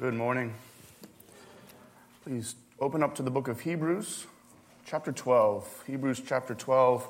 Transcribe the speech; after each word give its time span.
Good 0.00 0.14
morning. 0.14 0.54
Please 2.22 2.54
open 2.78 3.02
up 3.02 3.16
to 3.16 3.22
the 3.24 3.32
book 3.32 3.48
of 3.48 3.58
Hebrews, 3.58 4.26
chapter 4.86 5.10
12. 5.10 5.82
Hebrews 5.88 6.22
chapter 6.24 6.54
12. 6.54 7.04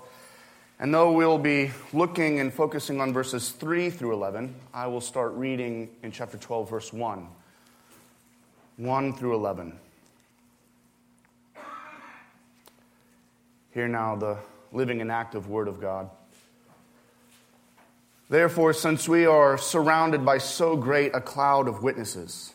And 0.79 0.95
though 0.95 1.13
we'll 1.13 1.37
be 1.37 1.71
looking 1.93 2.41
and 2.41 2.51
focusing 2.51 3.03
on 3.03 3.13
verses 3.13 3.51
3 3.51 3.91
through 3.91 4.15
11, 4.15 4.55
I 4.73 4.87
will 4.87 5.03
start 5.03 5.35
reading 5.35 5.91
in 6.03 6.13
chapter 6.13 6.39
12, 6.39 6.71
verse 6.71 6.91
1. 6.91 7.27
1 8.79 9.13
through 9.13 9.35
11. 9.35 9.79
Hear 13.75 13.87
now 13.87 14.17
the 14.17 14.39
living 14.73 15.03
and 15.03 15.13
active 15.13 15.51
word 15.51 15.69
of 15.69 15.79
God. 15.79 16.09
Therefore, 18.31 18.73
since 18.73 19.07
we 19.07 19.27
are 19.27 19.59
surrounded 19.59 20.25
by 20.25 20.39
so 20.39 20.75
great 20.75 21.15
a 21.15 21.21
cloud 21.21 21.69
of 21.69 21.83
witnesses, 21.83 22.55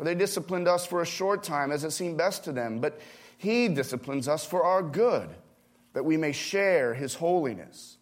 For 0.00 0.04
they 0.04 0.14
disciplined 0.14 0.66
us 0.66 0.86
for 0.86 1.02
a 1.02 1.06
short 1.06 1.42
time 1.42 1.70
as 1.70 1.84
it 1.84 1.90
seemed 1.90 2.16
best 2.16 2.44
to 2.44 2.52
them, 2.52 2.78
but 2.78 2.98
He 3.36 3.68
disciplines 3.68 4.28
us 4.28 4.46
for 4.46 4.64
our 4.64 4.82
good, 4.82 5.28
that 5.92 6.06
we 6.06 6.16
may 6.16 6.32
share 6.32 6.94
His 6.94 7.16
holiness. 7.16 7.98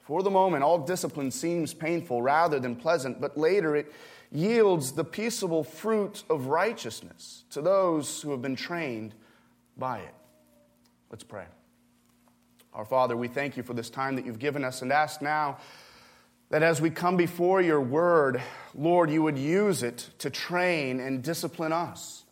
For 0.00 0.22
the 0.22 0.30
moment, 0.30 0.64
all 0.64 0.78
discipline 0.78 1.30
seems 1.30 1.74
painful 1.74 2.22
rather 2.22 2.58
than 2.58 2.74
pleasant, 2.74 3.20
but 3.20 3.36
later 3.36 3.76
it 3.76 3.92
yields 4.32 4.92
the 4.92 5.04
peaceable 5.04 5.62
fruit 5.62 6.24
of 6.30 6.46
righteousness 6.46 7.44
to 7.50 7.60
those 7.60 8.22
who 8.22 8.30
have 8.30 8.40
been 8.40 8.56
trained 8.56 9.12
by 9.76 9.98
it. 9.98 10.14
Let's 11.10 11.22
pray. 11.22 11.44
Our 12.72 12.86
Father, 12.86 13.14
we 13.14 13.28
thank 13.28 13.58
you 13.58 13.62
for 13.62 13.74
this 13.74 13.90
time 13.90 14.16
that 14.16 14.24
you've 14.24 14.38
given 14.38 14.64
us 14.64 14.80
and 14.80 14.90
ask 14.90 15.20
now 15.20 15.58
that 16.50 16.62
as 16.62 16.80
we 16.80 16.90
come 16.90 17.16
before 17.16 17.60
your 17.60 17.80
word, 17.80 18.40
Lord, 18.74 19.10
you 19.10 19.22
would 19.22 19.38
use 19.38 19.82
it 19.82 20.10
to 20.18 20.30
train 20.30 21.00
and 21.00 21.22
discipline 21.22 21.72
us. 21.72 22.24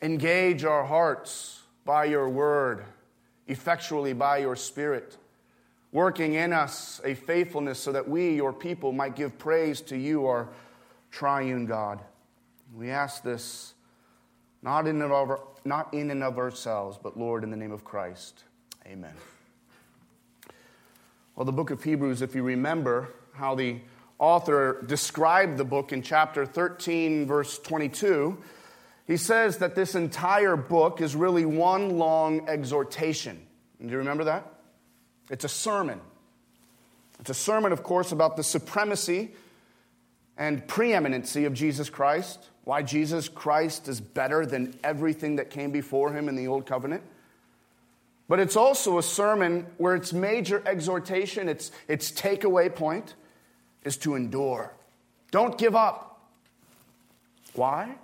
Engage 0.00 0.64
our 0.64 0.84
hearts 0.84 1.60
by 1.84 2.06
your 2.06 2.28
word, 2.28 2.84
effectually 3.46 4.12
by 4.12 4.38
your 4.38 4.56
spirit, 4.56 5.16
working 5.92 6.34
in 6.34 6.52
us 6.52 7.00
a 7.04 7.14
faithfulness 7.14 7.78
so 7.78 7.92
that 7.92 8.08
we, 8.08 8.34
your 8.34 8.52
people, 8.52 8.92
might 8.92 9.14
give 9.14 9.38
praise 9.38 9.80
to 9.82 9.96
you, 9.96 10.26
our 10.26 10.48
triune 11.10 11.66
God. 11.66 12.00
We 12.74 12.90
ask 12.90 13.22
this 13.22 13.74
not 14.62 14.86
in, 14.86 15.02
and 15.02 15.12
of, 15.12 15.38
not 15.64 15.92
in 15.92 16.10
and 16.10 16.24
of 16.24 16.38
ourselves, 16.38 16.98
but 17.00 17.18
Lord, 17.18 17.44
in 17.44 17.50
the 17.50 17.56
name 17.56 17.72
of 17.72 17.84
Christ. 17.84 18.44
Amen. 18.86 19.14
Well, 21.36 21.44
the 21.44 21.52
book 21.52 21.72
of 21.72 21.82
Hebrews, 21.82 22.22
if 22.22 22.36
you 22.36 22.44
remember 22.44 23.08
how 23.32 23.56
the 23.56 23.80
author 24.20 24.80
described 24.86 25.58
the 25.58 25.64
book 25.64 25.92
in 25.92 26.00
chapter 26.00 26.46
13, 26.46 27.26
verse 27.26 27.58
22, 27.58 28.38
he 29.08 29.16
says 29.16 29.58
that 29.58 29.74
this 29.74 29.96
entire 29.96 30.54
book 30.54 31.00
is 31.00 31.16
really 31.16 31.44
one 31.44 31.98
long 31.98 32.48
exhortation. 32.48 33.44
Do 33.80 33.90
you 33.90 33.98
remember 33.98 34.24
that? 34.24 34.46
It's 35.28 35.44
a 35.44 35.48
sermon. 35.48 36.00
It's 37.18 37.30
a 37.30 37.34
sermon, 37.34 37.72
of 37.72 37.82
course, 37.82 38.12
about 38.12 38.36
the 38.36 38.44
supremacy 38.44 39.32
and 40.38 40.64
preeminency 40.68 41.46
of 41.46 41.52
Jesus 41.52 41.90
Christ, 41.90 42.48
why 42.62 42.82
Jesus 42.82 43.28
Christ 43.28 43.88
is 43.88 44.00
better 44.00 44.46
than 44.46 44.78
everything 44.84 45.36
that 45.36 45.50
came 45.50 45.72
before 45.72 46.12
him 46.12 46.28
in 46.28 46.36
the 46.36 46.46
Old 46.46 46.64
Covenant. 46.64 47.02
But 48.28 48.40
it's 48.40 48.56
also 48.56 48.98
a 48.98 49.02
sermon 49.02 49.66
where 49.76 49.94
its 49.94 50.12
major 50.12 50.62
exhortation, 50.64 51.48
its, 51.48 51.70
its 51.88 52.10
takeaway 52.10 52.74
point, 52.74 53.14
is 53.84 53.96
to 53.98 54.14
endure. 54.14 54.72
Don't 55.30 55.58
give 55.58 55.76
up. 55.76 56.22
Why? 57.54 57.94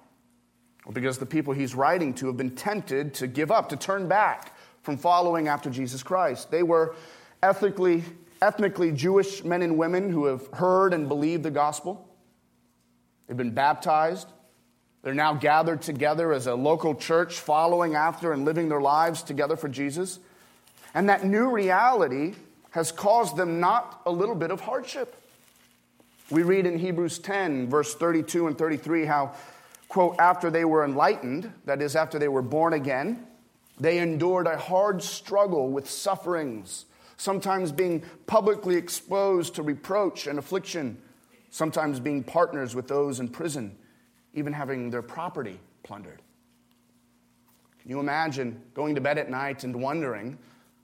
Well, 0.85 0.93
because 0.93 1.19
the 1.19 1.27
people 1.27 1.55
he's 1.55 1.75
writing 1.75 2.15
to 2.15 2.27
have 2.27 2.37
been 2.37 2.55
tempted 2.55 3.15
to 3.15 3.27
give 3.27 3.51
up, 3.51 3.71
to 3.71 3.77
turn 3.77 4.09
back 4.09 4.55
from 4.83 4.97
following 4.97 5.49
after 5.49 5.71
Jesus 5.71 6.03
Christ. 6.03 6.51
They 6.51 6.63
were 6.63 6.95
ethnically, 7.43 8.05
ethnically 8.43 8.93
Jewish 8.93 9.45
men 9.45 9.63
and 9.63 9.79
women 9.79 10.11
who 10.11 10.27
have 10.27 10.47
heard 10.49 10.93
and 10.93 11.09
believed 11.09 11.43
the 11.43 11.51
gospel. 11.51 12.09
They've 13.27 13.37
been 13.37 13.53
baptized. 13.53 14.29
They're 15.03 15.15
now 15.15 15.35
gathered 15.35 15.81
together 15.81 16.33
as 16.33 16.47
a 16.47 16.55
local 16.55 16.95
church, 16.95 17.39
following 17.39 17.95
after 17.95 18.33
and 18.33 18.45
living 18.45 18.69
their 18.69 18.81
lives 18.81 19.23
together 19.23 19.57
for 19.57 19.69
Jesus. 19.69 20.19
And 20.93 21.09
that 21.09 21.25
new 21.25 21.51
reality 21.51 22.35
has 22.71 22.93
caused 22.93 23.37
them 23.37 23.61
not 23.61 24.03
a 24.05 24.11
little 24.11 24.35
bit 24.35 24.51
of 24.51 24.61
hardship. 24.61 25.17
We 26.31 26.43
read 26.43 26.67
in 26.67 26.79
Hebrews 26.79 27.19
10, 27.19 27.69
verse 27.69 27.95
32 27.95 28.47
and 28.47 28.59
33, 28.59 29.07
how, 29.07 29.33
quote, 29.89 30.17
after 30.19 30.51
they 30.51 30.65
were 30.65 30.85
enlightened, 30.85 31.51
that 31.65 31.81
is, 31.81 31.97
after 31.97 32.19
they 32.19 32.29
were 32.29 32.43
born 32.43 32.75
again, 32.75 33.27
they 33.81 33.99
endured 33.99 34.47
a 34.47 34.59
hard 34.59 35.03
struggle 35.03 35.71
with 35.71 35.89
sufferings, 35.89 36.85
sometimes 37.17 37.73
being 37.73 38.05
publicly 38.27 38.77
exposed 38.77 39.55
to 39.55 39.63
reproach 39.63 40.27
and 40.27 40.39
affliction, 40.39 40.99
sometimes 41.51 41.99
being 41.99 42.23
partners 42.23 42.75
with 42.77 42.87
those 42.87 43.19
in 43.19 43.29
prison 43.29 43.77
even 44.35 44.53
having 44.53 44.91
their 44.91 45.03
property 45.03 45.59
plundered. 45.83 46.21
Can 47.81 47.91
you 47.91 48.01
imagine 48.01 48.61
going 48.75 48.95
to 48.95 49.01
bed 49.01 49.19
at 49.19 49.31
night 49.31 49.65
and 49.65 49.75
wondering, 49.75 50.39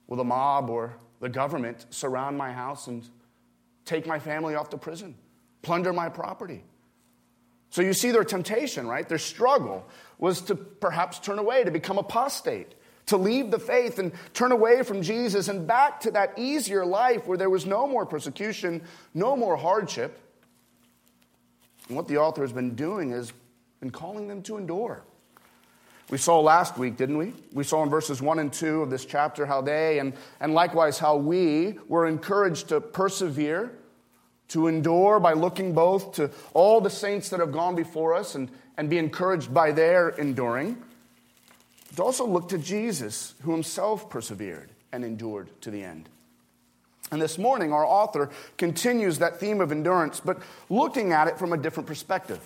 will 0.07 0.17
the 0.17 0.23
mob 0.23 0.69
or 0.69 0.95
the 1.19 1.29
government 1.29 1.85
surround 1.89 2.37
my 2.37 2.51
house 2.51 2.87
and 2.87 3.07
take 3.85 4.07
my 4.07 4.19
family 4.19 4.55
off 4.55 4.69
to 4.71 4.77
prison, 4.77 5.15
plunder 5.61 5.93
my 5.93 6.09
property? 6.09 6.63
So 7.69 7.81
you 7.81 7.93
see 7.93 8.11
their 8.11 8.23
temptation, 8.23 8.87
right? 8.87 9.07
Their 9.07 9.17
struggle 9.17 9.87
was 10.17 10.41
to 10.41 10.55
perhaps 10.55 11.19
turn 11.19 11.37
away, 11.37 11.63
to 11.63 11.71
become 11.71 11.97
apostate, 11.97 12.73
to 13.07 13.17
leave 13.17 13.51
the 13.51 13.59
faith 13.59 13.99
and 13.99 14.11
turn 14.33 14.51
away 14.51 14.83
from 14.83 15.01
Jesus 15.01 15.47
and 15.47 15.67
back 15.67 15.99
to 16.01 16.11
that 16.11 16.37
easier 16.37 16.85
life 16.85 17.27
where 17.27 17.37
there 17.37 17.49
was 17.49 17.65
no 17.65 17.87
more 17.87 18.05
persecution, 18.05 18.81
no 19.13 19.35
more 19.35 19.55
hardship, 19.55 20.19
and 21.87 21.95
what 21.95 22.07
the 22.07 22.17
author 22.17 22.41
has 22.41 22.51
been 22.51 22.75
doing 22.75 23.11
is 23.11 23.31
been 23.79 23.91
calling 23.91 24.27
them 24.27 24.41
to 24.43 24.57
endure. 24.57 25.03
We 26.09 26.17
saw 26.17 26.39
last 26.39 26.77
week, 26.77 26.95
didn't 26.95 27.17
we? 27.17 27.33
We 27.51 27.65
saw 27.65 27.83
in 27.83 27.89
verses 27.89 28.21
1 28.21 28.39
and 28.39 28.51
2 28.51 28.81
of 28.81 28.89
this 28.89 29.05
chapter 29.05 29.45
how 29.45 29.61
they, 29.61 29.99
and, 29.99 30.13
and 30.39 30.53
likewise 30.53 30.99
how 30.99 31.17
we, 31.17 31.77
were 31.89 32.07
encouraged 32.07 32.69
to 32.69 32.79
persevere, 32.79 33.73
to 34.49 34.67
endure 34.67 35.19
by 35.19 35.33
looking 35.33 35.73
both 35.73 36.13
to 36.13 36.31
all 36.53 36.79
the 36.79 36.89
saints 36.89 37.29
that 37.29 37.41
have 37.41 37.51
gone 37.51 37.75
before 37.75 38.13
us 38.13 38.35
and, 38.35 38.49
and 38.77 38.89
be 38.89 38.97
encouraged 38.97 39.53
by 39.53 39.71
their 39.71 40.09
enduring. 40.09 40.81
but 41.93 42.03
also 42.03 42.25
look 42.25 42.47
to 42.49 42.57
Jesus, 42.57 43.35
who 43.41 43.51
himself 43.51 44.09
persevered 44.09 44.69
and 44.93 45.03
endured 45.03 45.49
to 45.61 45.71
the 45.71 45.83
end. 45.83 46.07
And 47.11 47.21
this 47.21 47.37
morning, 47.37 47.73
our 47.73 47.85
author 47.85 48.29
continues 48.57 49.19
that 49.19 49.39
theme 49.39 49.61
of 49.61 49.71
endurance, 49.71 50.21
but 50.21 50.41
looking 50.69 51.11
at 51.11 51.27
it 51.27 51.37
from 51.37 51.51
a 51.51 51.57
different 51.57 51.87
perspective. 51.87 52.39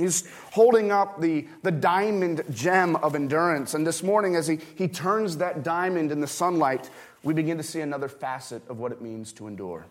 He's 0.00 0.26
holding 0.52 0.90
up 0.90 1.20
the, 1.20 1.46
the 1.62 1.70
diamond 1.70 2.42
gem 2.50 2.96
of 2.96 3.14
endurance. 3.14 3.74
And 3.74 3.86
this 3.86 4.02
morning, 4.02 4.34
as 4.34 4.46
he, 4.46 4.58
he 4.74 4.88
turns 4.88 5.36
that 5.36 5.62
diamond 5.62 6.10
in 6.10 6.20
the 6.20 6.26
sunlight, 6.26 6.88
we 7.22 7.34
begin 7.34 7.58
to 7.58 7.62
see 7.62 7.82
another 7.82 8.08
facet 8.08 8.62
of 8.68 8.78
what 8.78 8.92
it 8.92 9.02
means 9.02 9.32
to 9.34 9.46
endure. 9.46 9.84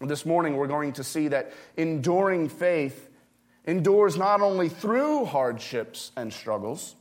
This 0.00 0.26
morning, 0.26 0.56
we're 0.56 0.66
going 0.66 0.92
to 0.94 1.04
see 1.04 1.28
that 1.28 1.52
enduring 1.76 2.48
faith 2.48 3.08
endures 3.64 4.16
not 4.16 4.40
only 4.40 4.68
through 4.68 5.26
hardships 5.26 6.10
and 6.16 6.32
struggles, 6.32 6.96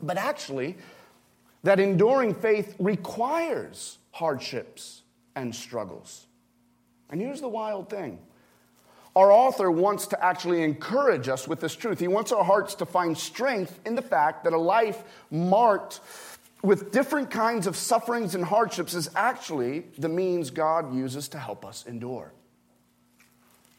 but 0.00 0.16
actually 0.16 0.76
that 1.64 1.78
enduring 1.78 2.34
faith 2.34 2.74
requires 2.78 3.98
hardships 4.10 5.02
and 5.36 5.54
struggles. 5.54 6.26
And 7.10 7.20
here's 7.20 7.42
the 7.42 7.48
wild 7.48 7.90
thing 7.90 8.18
our 9.14 9.30
author 9.30 9.70
wants 9.70 10.06
to 10.08 10.24
actually 10.24 10.62
encourage 10.62 11.28
us 11.28 11.46
with 11.46 11.60
this 11.60 11.76
truth. 11.76 11.98
He 11.98 12.08
wants 12.08 12.32
our 12.32 12.44
hearts 12.44 12.76
to 12.76 12.86
find 12.86 13.16
strength 13.16 13.78
in 13.84 13.94
the 13.94 14.02
fact 14.02 14.44
that 14.44 14.52
a 14.52 14.58
life 14.58 15.02
marked 15.30 16.00
with 16.62 16.92
different 16.92 17.30
kinds 17.30 17.66
of 17.66 17.76
sufferings 17.76 18.34
and 18.34 18.44
hardships 18.44 18.94
is 18.94 19.10
actually 19.14 19.84
the 19.98 20.08
means 20.08 20.50
God 20.50 20.94
uses 20.94 21.28
to 21.30 21.38
help 21.38 21.66
us 21.66 21.84
endure. 21.86 22.32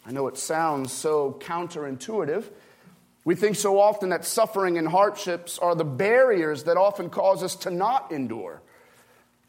I 0.06 0.12
know 0.12 0.28
it 0.28 0.38
sounds 0.38 0.92
so 0.92 1.38
counterintuitive. 1.40 2.44
We 3.26 3.36
think 3.36 3.56
so 3.56 3.80
often 3.80 4.10
that 4.10 4.26
suffering 4.26 4.78
and 4.78 4.88
hardships 4.88 5.58
are 5.58 5.76
the 5.76 5.86
barriers 5.86 6.66
that 6.66 6.76
often 6.76 7.10
cause 7.10 7.42
us 7.42 7.56
to 7.58 7.72
not 7.72 8.12
endure. 8.12 8.62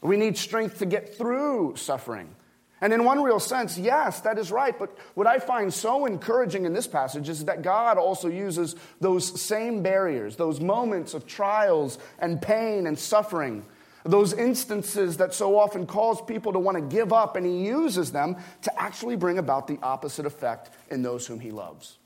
We 0.01 0.15
need 0.15 0.37
strength 0.37 0.79
to 0.79 0.85
get 0.85 1.17
through 1.17 1.75
suffering. 1.75 2.35
And 2.81 2.91
in 2.91 3.05
one 3.05 3.23
real 3.23 3.39
sense, 3.39 3.77
yes, 3.77 4.21
that 4.21 4.37
is 4.37 4.51
right. 4.51 4.77
But 4.77 4.97
what 5.13 5.27
I 5.27 5.39
find 5.39 5.73
so 5.73 6.05
encouraging 6.05 6.65
in 6.65 6.73
this 6.73 6.87
passage 6.87 7.29
is 7.29 7.45
that 7.45 7.61
God 7.61 7.97
also 7.97 8.27
uses 8.27 8.75
those 8.99 9.41
same 9.41 9.81
barriers, 9.81 10.35
those 10.35 10.59
moments 10.59 11.13
of 11.13 11.25
trials 11.25 11.97
and 12.19 12.41
pain 12.41 12.85
and 12.85 12.99
suffering, 12.99 13.65
those 14.03 14.33
instances 14.33 15.17
that 15.17 15.33
so 15.33 15.57
often 15.57 15.87
cause 15.87 16.21
people 16.21 16.53
to 16.53 16.59
want 16.59 16.77
to 16.77 16.95
give 16.95 17.13
up, 17.13 17.37
and 17.37 17.45
He 17.45 17.65
uses 17.65 18.11
them 18.11 18.35
to 18.63 18.81
actually 18.81 19.15
bring 19.15 19.37
about 19.37 19.67
the 19.67 19.79
opposite 19.81 20.25
effect 20.25 20.69
in 20.91 21.01
those 21.01 21.25
whom 21.25 21.39
He 21.39 21.51
loves. 21.51 21.97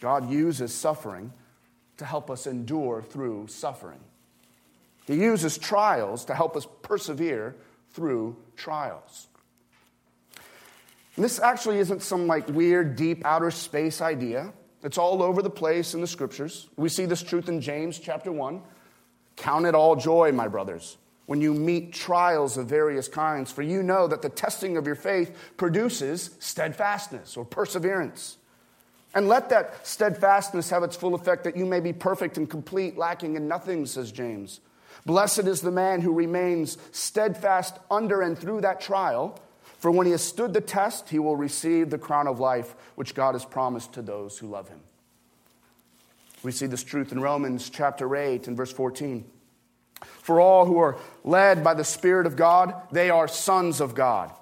God 0.00 0.30
uses 0.30 0.72
suffering 0.72 1.32
to 1.96 2.04
help 2.04 2.30
us 2.30 2.46
endure 2.46 3.02
through 3.02 3.48
suffering. 3.48 4.00
He 5.06 5.14
uses 5.14 5.58
trials 5.58 6.24
to 6.26 6.34
help 6.34 6.56
us 6.56 6.66
persevere 6.82 7.56
through 7.90 8.36
trials. 8.56 9.28
And 11.16 11.24
this 11.24 11.40
actually 11.40 11.78
isn't 11.78 12.02
some 12.02 12.26
like 12.26 12.48
weird, 12.48 12.94
deep 12.94 13.24
outer 13.24 13.50
space 13.50 14.00
idea. 14.00 14.52
It's 14.82 14.98
all 14.98 15.22
over 15.22 15.42
the 15.42 15.50
place 15.50 15.94
in 15.94 16.02
the 16.02 16.06
scriptures. 16.06 16.68
We 16.76 16.90
see 16.90 17.06
this 17.06 17.22
truth 17.22 17.48
in 17.48 17.60
James 17.60 17.98
chapter 17.98 18.30
1. 18.30 18.62
Count 19.36 19.66
it 19.66 19.74
all 19.74 19.96
joy, 19.96 20.32
my 20.32 20.48
brothers, 20.48 20.96
when 21.26 21.40
you 21.40 21.52
meet 21.54 21.92
trials 21.92 22.56
of 22.56 22.66
various 22.68 23.08
kinds, 23.08 23.50
for 23.50 23.62
you 23.62 23.82
know 23.82 24.06
that 24.06 24.22
the 24.22 24.28
testing 24.28 24.76
of 24.76 24.86
your 24.86 24.94
faith 24.94 25.34
produces 25.56 26.30
steadfastness 26.38 27.36
or 27.36 27.44
perseverance. 27.44 28.36
And 29.14 29.28
let 29.28 29.48
that 29.48 29.86
steadfastness 29.86 30.70
have 30.70 30.82
its 30.82 30.96
full 30.96 31.14
effect 31.14 31.44
that 31.44 31.56
you 31.56 31.64
may 31.64 31.80
be 31.80 31.92
perfect 31.92 32.36
and 32.36 32.48
complete, 32.48 32.98
lacking 32.98 33.36
in 33.36 33.48
nothing, 33.48 33.86
says 33.86 34.12
James. 34.12 34.60
Blessed 35.06 35.46
is 35.46 35.62
the 35.62 35.70
man 35.70 36.00
who 36.02 36.12
remains 36.12 36.76
steadfast 36.92 37.78
under 37.90 38.20
and 38.20 38.38
through 38.38 38.60
that 38.62 38.80
trial 38.80 39.40
for 39.78 39.90
when 39.90 40.06
he 40.06 40.12
has 40.12 40.22
stood 40.22 40.52
the 40.52 40.60
test, 40.60 41.10
he 41.10 41.18
will 41.18 41.36
receive 41.36 41.90
the 41.90 41.98
crown 41.98 42.26
of 42.26 42.40
life 42.40 42.74
which 42.94 43.14
God 43.14 43.34
has 43.34 43.44
promised 43.44 43.92
to 43.94 44.02
those 44.02 44.38
who 44.38 44.46
love 44.46 44.68
him. 44.68 44.80
We 46.42 46.52
see 46.52 46.66
this 46.66 46.84
truth 46.84 47.12
in 47.12 47.20
Romans 47.20 47.70
chapter 47.70 48.14
8 48.14 48.48
and 48.48 48.56
verse 48.56 48.72
14. 48.72 49.24
For 50.02 50.40
all 50.40 50.66
who 50.66 50.78
are 50.78 50.98
led 51.24 51.64
by 51.64 51.74
the 51.74 51.84
Spirit 51.84 52.26
of 52.26 52.36
God, 52.36 52.74
they 52.92 53.10
are 53.10 53.28
sons 53.28 53.80
of 53.80 53.94
God. 53.94 54.32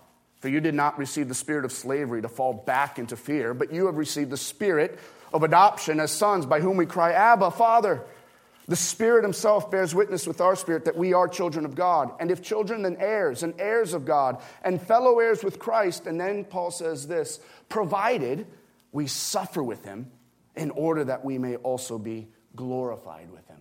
For 0.40 0.48
you 0.48 0.60
did 0.60 0.74
not 0.74 0.98
receive 0.98 1.28
the 1.28 1.34
spirit 1.34 1.64
of 1.64 1.72
slavery 1.72 2.20
to 2.20 2.28
fall 2.28 2.52
back 2.52 2.98
into 2.98 3.16
fear, 3.16 3.54
but 3.54 3.72
you 3.72 3.86
have 3.86 3.96
received 3.96 4.28
the 4.28 4.36
spirit 4.36 4.98
of 5.32 5.42
adoption 5.42 6.00
as 6.00 6.12
sons, 6.12 6.44
by 6.44 6.60
whom 6.60 6.76
we 6.76 6.84
cry, 6.84 7.12
Abba, 7.12 7.50
Father. 7.50 8.02
The 8.66 8.76
Spirit 8.76 9.24
Himself 9.24 9.70
bears 9.70 9.94
witness 9.94 10.26
with 10.26 10.40
our 10.40 10.56
spirit 10.56 10.86
that 10.86 10.96
we 10.96 11.12
are 11.12 11.28
children 11.28 11.64
of 11.64 11.74
God. 11.74 12.12
And 12.18 12.30
if 12.30 12.42
children, 12.42 12.82
then 12.82 12.96
heirs, 12.98 13.42
and 13.42 13.54
heirs 13.58 13.92
of 13.92 14.06
God, 14.06 14.42
and 14.62 14.80
fellow 14.80 15.18
heirs 15.18 15.44
with 15.44 15.58
Christ. 15.58 16.06
And 16.06 16.18
then 16.18 16.44
Paul 16.44 16.70
says 16.70 17.06
this 17.06 17.40
provided 17.68 18.46
we 18.90 19.06
suffer 19.06 19.62
with 19.62 19.84
Him 19.84 20.10
in 20.56 20.70
order 20.70 21.04
that 21.04 21.24
we 21.24 21.36
may 21.36 21.56
also 21.56 21.98
be 21.98 22.28
glorified 22.56 23.30
with 23.30 23.46
Him. 23.48 23.60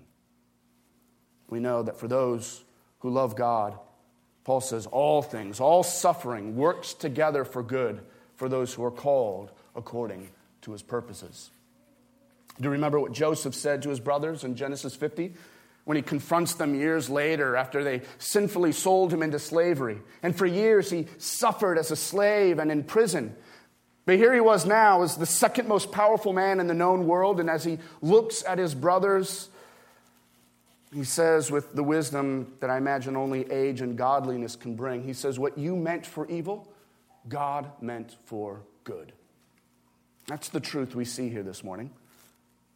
We 1.49 1.59
know 1.59 1.83
that 1.83 1.99
for 1.99 2.07
those 2.07 2.63
who 2.99 3.09
love 3.09 3.35
God, 3.35 3.77
Paul 4.43 4.61
says, 4.61 4.85
all 4.85 5.21
things, 5.21 5.59
all 5.59 5.83
suffering 5.83 6.55
works 6.55 6.93
together 6.93 7.45
for 7.45 7.63
good 7.63 8.01
for 8.35 8.47
those 8.47 8.73
who 8.73 8.83
are 8.83 8.91
called 8.91 9.51
according 9.75 10.29
to 10.61 10.71
His 10.71 10.81
purposes. 10.81 11.49
Do 12.59 12.65
you 12.65 12.71
remember 12.71 12.99
what 12.99 13.13
Joseph 13.13 13.55
said 13.55 13.81
to 13.83 13.89
his 13.89 13.99
brothers 13.99 14.43
in 14.43 14.55
Genesis 14.55 14.95
50? 14.95 15.33
When 15.85 15.97
he 15.97 16.03
confronts 16.03 16.53
them 16.53 16.75
years 16.75 17.09
later 17.09 17.55
after 17.57 17.83
they 17.83 18.03
sinfully 18.17 18.71
sold 18.71 19.11
him 19.11 19.21
into 19.21 19.39
slavery. 19.39 19.99
And 20.21 20.35
for 20.35 20.45
years 20.45 20.89
he 20.89 21.07
suffered 21.17 21.77
as 21.77 21.91
a 21.91 21.95
slave 21.95 22.59
and 22.59 22.71
in 22.71 22.83
prison. 22.83 23.35
But 24.05 24.17
here 24.17 24.33
he 24.33 24.39
was 24.39 24.65
now 24.65 25.01
as 25.01 25.17
the 25.17 25.25
second 25.25 25.67
most 25.67 25.91
powerful 25.91 26.31
man 26.31 26.59
in 26.59 26.67
the 26.67 26.73
known 26.73 27.07
world. 27.07 27.39
And 27.39 27.49
as 27.49 27.63
he 27.63 27.79
looks 28.01 28.45
at 28.45 28.59
his 28.59 28.75
brothers, 28.75 29.49
he 30.93 31.03
says, 31.03 31.49
with 31.49 31.73
the 31.73 31.83
wisdom 31.83 32.53
that 32.59 32.69
I 32.69 32.77
imagine 32.77 33.17
only 33.17 33.51
age 33.51 33.81
and 33.81 33.97
godliness 33.97 34.55
can 34.55 34.75
bring, 34.75 35.03
he 35.03 35.13
says, 35.13 35.39
What 35.39 35.57
you 35.57 35.75
meant 35.75 36.05
for 36.05 36.27
evil, 36.27 36.71
God 37.27 37.71
meant 37.81 38.15
for 38.25 38.61
good. 38.83 39.11
That's 40.27 40.49
the 40.49 40.59
truth 40.59 40.95
we 40.95 41.03
see 41.03 41.29
here 41.29 41.43
this 41.43 41.63
morning 41.63 41.91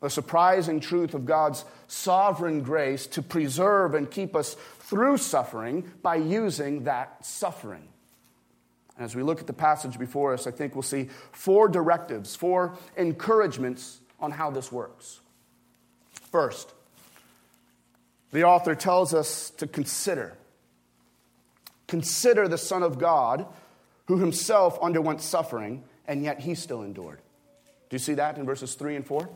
a 0.01 0.09
surprising 0.09 0.79
truth 0.79 1.13
of 1.13 1.25
God's 1.25 1.65
sovereign 1.87 2.61
grace 2.61 3.07
to 3.07 3.21
preserve 3.21 3.95
and 3.95 4.09
keep 4.09 4.35
us 4.35 4.55
through 4.79 5.17
suffering 5.17 5.91
by 6.01 6.15
using 6.15 6.83
that 6.83 7.25
suffering. 7.25 7.87
As 8.99 9.15
we 9.15 9.23
look 9.23 9.39
at 9.39 9.47
the 9.47 9.53
passage 9.53 9.99
before 9.99 10.33
us, 10.33 10.47
I 10.47 10.51
think 10.51 10.75
we'll 10.75 10.81
see 10.81 11.09
four 11.31 11.67
directives, 11.67 12.35
four 12.35 12.77
encouragements 12.95 13.99
on 14.19 14.31
how 14.31 14.49
this 14.49 14.71
works. 14.71 15.19
First, 16.31 16.73
the 18.31 18.43
author 18.43 18.75
tells 18.75 19.13
us 19.13 19.51
to 19.51 19.67
consider. 19.67 20.35
Consider 21.87 22.47
the 22.47 22.57
Son 22.57 22.83
of 22.83 22.99
God 22.99 23.45
who 24.07 24.17
himself 24.17 24.77
underwent 24.81 25.21
suffering, 25.21 25.83
and 26.07 26.23
yet 26.23 26.39
he 26.39 26.55
still 26.55 26.81
endured. 26.81 27.19
Do 27.89 27.95
you 27.95 27.99
see 27.99 28.15
that 28.15 28.37
in 28.37 28.45
verses 28.45 28.75
3 28.75 28.95
and 28.95 29.05
4? 29.05 29.29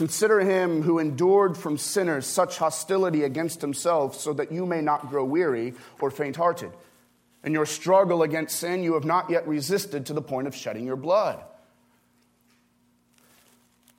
Consider 0.00 0.40
him 0.40 0.80
who 0.80 0.98
endured 0.98 1.58
from 1.58 1.76
sinners 1.76 2.24
such 2.24 2.56
hostility 2.56 3.22
against 3.22 3.60
himself, 3.60 4.18
so 4.18 4.32
that 4.32 4.50
you 4.50 4.64
may 4.64 4.80
not 4.80 5.10
grow 5.10 5.22
weary 5.22 5.74
or 6.00 6.10
faint 6.10 6.36
hearted. 6.36 6.72
In 7.44 7.52
your 7.52 7.66
struggle 7.66 8.22
against 8.22 8.58
sin, 8.58 8.82
you 8.82 8.94
have 8.94 9.04
not 9.04 9.28
yet 9.28 9.46
resisted 9.46 10.06
to 10.06 10.14
the 10.14 10.22
point 10.22 10.46
of 10.46 10.54
shedding 10.54 10.86
your 10.86 10.96
blood. 10.96 11.38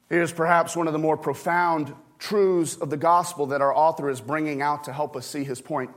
Here's 0.09 0.33
perhaps 0.33 0.75
one 0.75 0.87
of 0.87 0.93
the 0.93 0.97
more 0.97 1.17
profound 1.17 1.93
truths 2.17 2.77
of 2.77 2.89
the 2.89 2.97
gospel 2.97 3.45
that 3.45 3.61
our 3.61 3.71
author 3.71 4.09
is 4.09 4.21
bringing 4.21 4.63
out 4.63 4.85
to 4.85 4.93
help 4.93 5.15
us 5.15 5.27
see 5.27 5.43
his 5.43 5.61
point. 5.61 5.91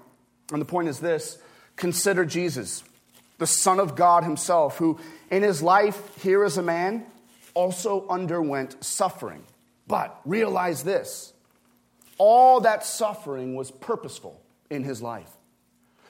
And 0.52 0.60
the 0.60 0.66
point 0.66 0.88
is 0.88 1.00
this 1.00 1.38
consider 1.76 2.26
Jesus, 2.26 2.84
the 3.38 3.46
Son 3.46 3.80
of 3.80 3.96
God 3.96 4.22
Himself, 4.22 4.76
who 4.76 5.00
in 5.30 5.42
his 5.42 5.62
life 5.62 6.22
here 6.22 6.44
as 6.44 6.58
a 6.58 6.62
man 6.62 7.06
also 7.54 8.06
underwent 8.10 8.84
suffering 8.84 9.42
but 9.86 10.20
realize 10.24 10.82
this 10.82 11.32
all 12.16 12.60
that 12.60 12.84
suffering 12.84 13.54
was 13.54 13.70
purposeful 13.70 14.40
in 14.70 14.84
his 14.84 15.02
life. 15.02 15.30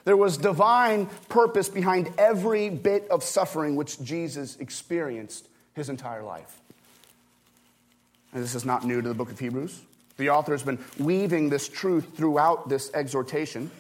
There 0.05 0.17
was 0.17 0.37
divine 0.37 1.07
purpose 1.29 1.69
behind 1.69 2.13
every 2.19 2.69
bit 2.69 3.09
of 3.09 3.23
suffering 3.23 3.75
which 3.75 4.03
Jesus 4.03 4.57
experienced 4.57 5.49
his 5.75 5.89
entire 5.89 6.23
life. 6.23 6.61
And 8.33 8.43
this 8.43 8.55
is 8.55 8.65
not 8.65 8.85
new 8.85 9.01
to 9.01 9.09
the 9.09 9.15
book 9.15 9.31
of 9.31 9.39
Hebrews. 9.39 9.81
The 10.17 10.31
author 10.31 10.53
has 10.53 10.63
been 10.63 10.79
weaving 10.99 11.49
this 11.49 11.69
truth 11.69 12.17
throughout 12.17 12.69
this 12.69 12.91
exhortation. 12.93 13.71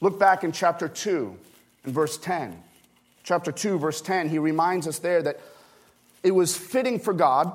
Look 0.00 0.18
back 0.18 0.44
in 0.44 0.52
chapter 0.52 0.88
2 0.88 1.36
and 1.84 1.94
verse 1.94 2.16
10. 2.16 2.62
Chapter 3.24 3.52
2, 3.52 3.78
verse 3.78 4.00
10, 4.00 4.28
he 4.28 4.38
reminds 4.38 4.86
us 4.86 4.98
there 4.98 5.22
that 5.22 5.40
it 6.22 6.32
was 6.32 6.56
fitting 6.56 6.98
for 6.98 7.12
God 7.12 7.52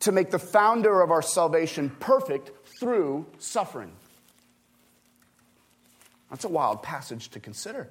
to 0.00 0.12
make 0.12 0.30
the 0.30 0.38
founder 0.38 1.00
of 1.00 1.10
our 1.10 1.22
salvation 1.22 1.90
perfect 2.00 2.50
through 2.78 3.26
suffering. 3.38 3.92
That's 6.30 6.44
a 6.44 6.48
wild 6.48 6.82
passage 6.82 7.28
to 7.30 7.40
consider. 7.40 7.88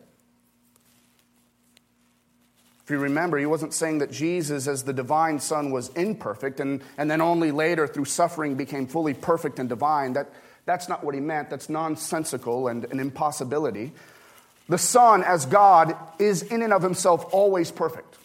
If 2.84 2.94
you 2.94 2.98
remember, 2.98 3.38
he 3.38 3.46
wasn't 3.46 3.76
saying 3.76 4.00
that 4.00 4.10
Jesus, 4.10 4.68
as 4.68 4.84
the 4.84 4.94
divine 4.94 5.40
Son, 5.40 5.70
was 5.70 5.90
imperfect 5.90 6.60
and, 6.60 6.82
and 6.98 7.12
then 7.12 7.22
only 7.22 7.52
later, 7.52 7.86
through 7.86 8.06
suffering, 8.06 8.56
became 8.56 8.88
fully 8.88 9.14
perfect 9.14 9.60
and 9.60 9.70
divine. 9.70 10.14
That, 10.14 10.32
that's 10.66 10.90
not 10.90 11.04
what 11.04 11.14
he 11.14 11.22
meant. 11.22 11.52
That's 11.52 11.70
nonsensical 11.70 12.68
and 12.68 12.86
an 12.86 13.00
impossibility. 13.00 13.92
The 14.70 14.80
Son, 14.80 15.24
as 15.24 15.46
God, 15.46 15.96
is 16.18 16.42
in 16.42 16.64
and 16.64 16.74
of 16.74 16.82
himself 16.82 17.32
always 17.32 17.70
perfect. 17.70 18.18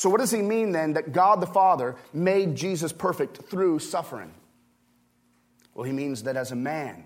So, 0.00 0.08
what 0.08 0.20
does 0.20 0.30
he 0.30 0.40
mean 0.40 0.72
then 0.72 0.94
that 0.94 1.12
God 1.12 1.40
the 1.40 1.46
Father 1.46 1.96
made 2.12 2.56
Jesus 2.56 2.92
perfect 2.92 3.42
through 3.50 3.80
suffering? 3.80 4.32
Well, 5.74 5.84
he 5.84 5.92
means 5.92 6.22
that 6.22 6.36
as 6.36 6.52
a 6.52 6.56
man, 6.56 7.04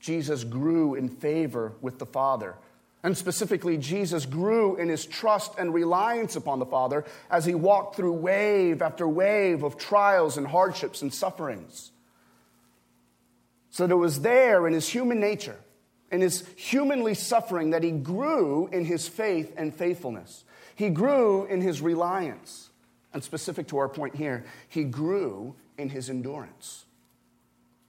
Jesus 0.00 0.42
grew 0.42 0.94
in 0.94 1.08
favor 1.08 1.74
with 1.80 1.98
the 1.98 2.06
Father 2.06 2.56
and 3.04 3.18
specifically, 3.18 3.78
Jesus 3.78 4.26
grew 4.26 4.76
in 4.76 4.88
his 4.88 5.04
trust 5.04 5.54
and 5.58 5.74
reliance 5.74 6.36
upon 6.36 6.60
the 6.60 6.66
Father 6.66 7.04
as 7.30 7.44
he 7.44 7.54
walked 7.54 7.96
through 7.96 8.12
wave 8.12 8.80
after 8.80 9.08
wave 9.08 9.64
of 9.64 9.76
trials 9.76 10.36
and 10.36 10.46
hardships 10.46 11.02
and 11.02 11.12
sufferings. 11.12 11.90
So 13.70 13.86
that 13.86 13.92
it 13.92 13.96
was 13.96 14.20
there 14.20 14.68
in 14.68 14.72
his 14.72 14.88
human 14.88 15.18
nature, 15.18 15.56
in 16.12 16.20
his 16.20 16.46
humanly 16.54 17.14
suffering, 17.14 17.70
that 17.70 17.82
he 17.82 17.90
grew 17.90 18.68
in 18.68 18.84
his 18.84 19.08
faith 19.08 19.52
and 19.56 19.74
faithfulness. 19.74 20.44
He 20.74 20.90
grew 20.90 21.44
in 21.46 21.60
his 21.60 21.80
reliance. 21.80 22.70
And 23.14 23.22
specific 23.22 23.68
to 23.68 23.78
our 23.78 23.88
point 23.88 24.16
here, 24.16 24.44
he 24.68 24.84
grew 24.84 25.54
in 25.76 25.90
his 25.90 26.08
endurance. 26.08 26.84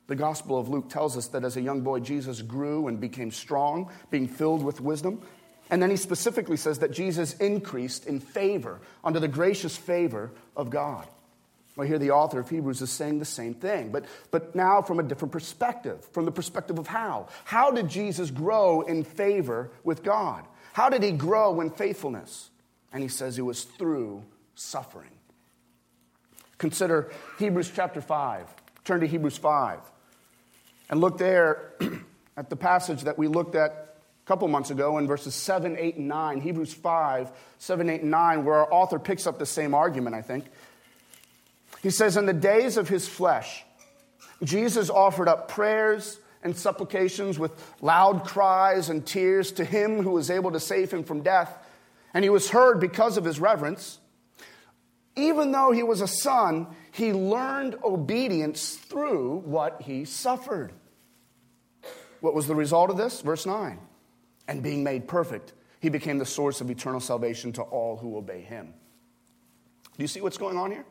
The 0.07 0.15
Gospel 0.15 0.59
of 0.59 0.67
Luke 0.67 0.89
tells 0.89 1.15
us 1.15 1.27
that 1.27 1.45
as 1.45 1.55
a 1.55 1.61
young 1.61 1.81
boy, 1.81 2.01
Jesus 2.01 2.41
grew 2.41 2.87
and 2.87 2.99
became 2.99 3.31
strong, 3.31 3.89
being 4.11 4.27
filled 4.27 4.63
with 4.63 4.81
wisdom. 4.81 5.21
And 5.69 5.81
then 5.81 5.89
he 5.89 5.95
specifically 5.95 6.57
says 6.57 6.79
that 6.79 6.91
Jesus 6.91 7.35
increased 7.35 8.05
in 8.05 8.19
favor, 8.19 8.81
under 9.03 9.19
the 9.19 9.29
gracious 9.29 9.77
favor 9.77 10.31
of 10.57 10.69
God. 10.69 11.07
Well, 11.75 11.87
here 11.87 11.97
the 11.97 12.11
author 12.11 12.39
of 12.39 12.49
Hebrews 12.49 12.81
is 12.81 12.91
saying 12.91 13.19
the 13.19 13.25
same 13.25 13.53
thing, 13.53 13.91
but, 13.91 14.05
but 14.29 14.53
now 14.55 14.81
from 14.81 14.99
a 14.99 15.03
different 15.03 15.31
perspective, 15.31 16.05
from 16.11 16.25
the 16.25 16.31
perspective 16.31 16.77
of 16.77 16.85
how. 16.85 17.29
How 17.45 17.71
did 17.71 17.87
Jesus 17.87 18.29
grow 18.29 18.81
in 18.81 19.03
favor 19.03 19.71
with 19.83 20.03
God? 20.03 20.45
How 20.73 20.89
did 20.89 21.01
he 21.01 21.11
grow 21.11 21.61
in 21.61 21.71
faithfulness? 21.71 22.49
And 22.93 23.01
he 23.01 23.09
says 23.09 23.37
it 23.37 23.41
was 23.41 23.63
through 23.63 24.23
suffering. 24.55 25.09
Consider 26.57 27.11
Hebrews 27.39 27.71
chapter 27.75 27.99
5. 27.99 28.47
Turn 28.85 29.01
to 29.01 29.07
Hebrews 29.07 29.37
5. 29.37 29.79
And 30.89 31.01
look 31.01 31.17
there 31.17 31.73
at 32.37 32.49
the 32.49 32.55
passage 32.55 33.01
that 33.01 33.17
we 33.17 33.27
looked 33.27 33.55
at 33.55 33.71
a 34.23 34.27
couple 34.27 34.47
months 34.47 34.69
ago 34.69 34.97
in 34.97 35.07
verses 35.07 35.35
7, 35.35 35.75
8, 35.77 35.95
and 35.97 36.07
9, 36.07 36.41
Hebrews 36.41 36.73
5, 36.73 37.31
7, 37.57 37.89
8, 37.89 38.01
and 38.01 38.11
9, 38.11 38.45
where 38.45 38.55
our 38.55 38.71
author 38.71 38.99
picks 38.99 39.27
up 39.27 39.39
the 39.39 39.45
same 39.45 39.73
argument, 39.73 40.15
I 40.15 40.21
think. 40.21 40.45
He 41.81 41.89
says, 41.89 42.15
In 42.15 42.25
the 42.25 42.33
days 42.33 42.77
of 42.77 42.87
his 42.87 43.07
flesh, 43.07 43.65
Jesus 44.43 44.89
offered 44.89 45.27
up 45.27 45.49
prayers 45.49 46.19
and 46.43 46.55
supplications 46.55 47.39
with 47.39 47.51
loud 47.81 48.25
cries 48.25 48.89
and 48.89 49.05
tears 49.05 49.51
to 49.53 49.65
him 49.65 50.03
who 50.03 50.11
was 50.11 50.29
able 50.29 50.51
to 50.51 50.59
save 50.59 50.91
him 50.91 51.03
from 51.03 51.21
death. 51.21 51.57
And 52.13 52.23
he 52.23 52.29
was 52.29 52.49
heard 52.49 52.79
because 52.79 53.17
of 53.17 53.25
his 53.25 53.39
reverence. 53.39 53.99
Even 55.15 55.51
though 55.51 55.71
he 55.71 55.83
was 55.83 56.01
a 56.01 56.07
son, 56.07 56.67
he 56.91 57.13
learned 57.13 57.75
obedience 57.83 58.75
through 58.75 59.39
what 59.45 59.81
he 59.81 60.05
suffered. 60.05 60.73
What 62.19 62.33
was 62.33 62.47
the 62.47 62.55
result 62.55 62.89
of 62.89 62.97
this? 62.97 63.21
Verse 63.21 63.45
9. 63.45 63.79
And 64.47 64.63
being 64.63 64.83
made 64.83 65.07
perfect, 65.07 65.53
he 65.79 65.89
became 65.89 66.17
the 66.17 66.25
source 66.25 66.61
of 66.61 66.69
eternal 66.69 66.99
salvation 66.99 67.51
to 67.53 67.61
all 67.61 67.97
who 67.97 68.17
obey 68.17 68.41
him. 68.41 68.73
Do 69.97 70.03
you 70.03 70.07
see 70.07 70.21
what's 70.21 70.37
going 70.37 70.57
on 70.57 70.71
here? 70.71 70.85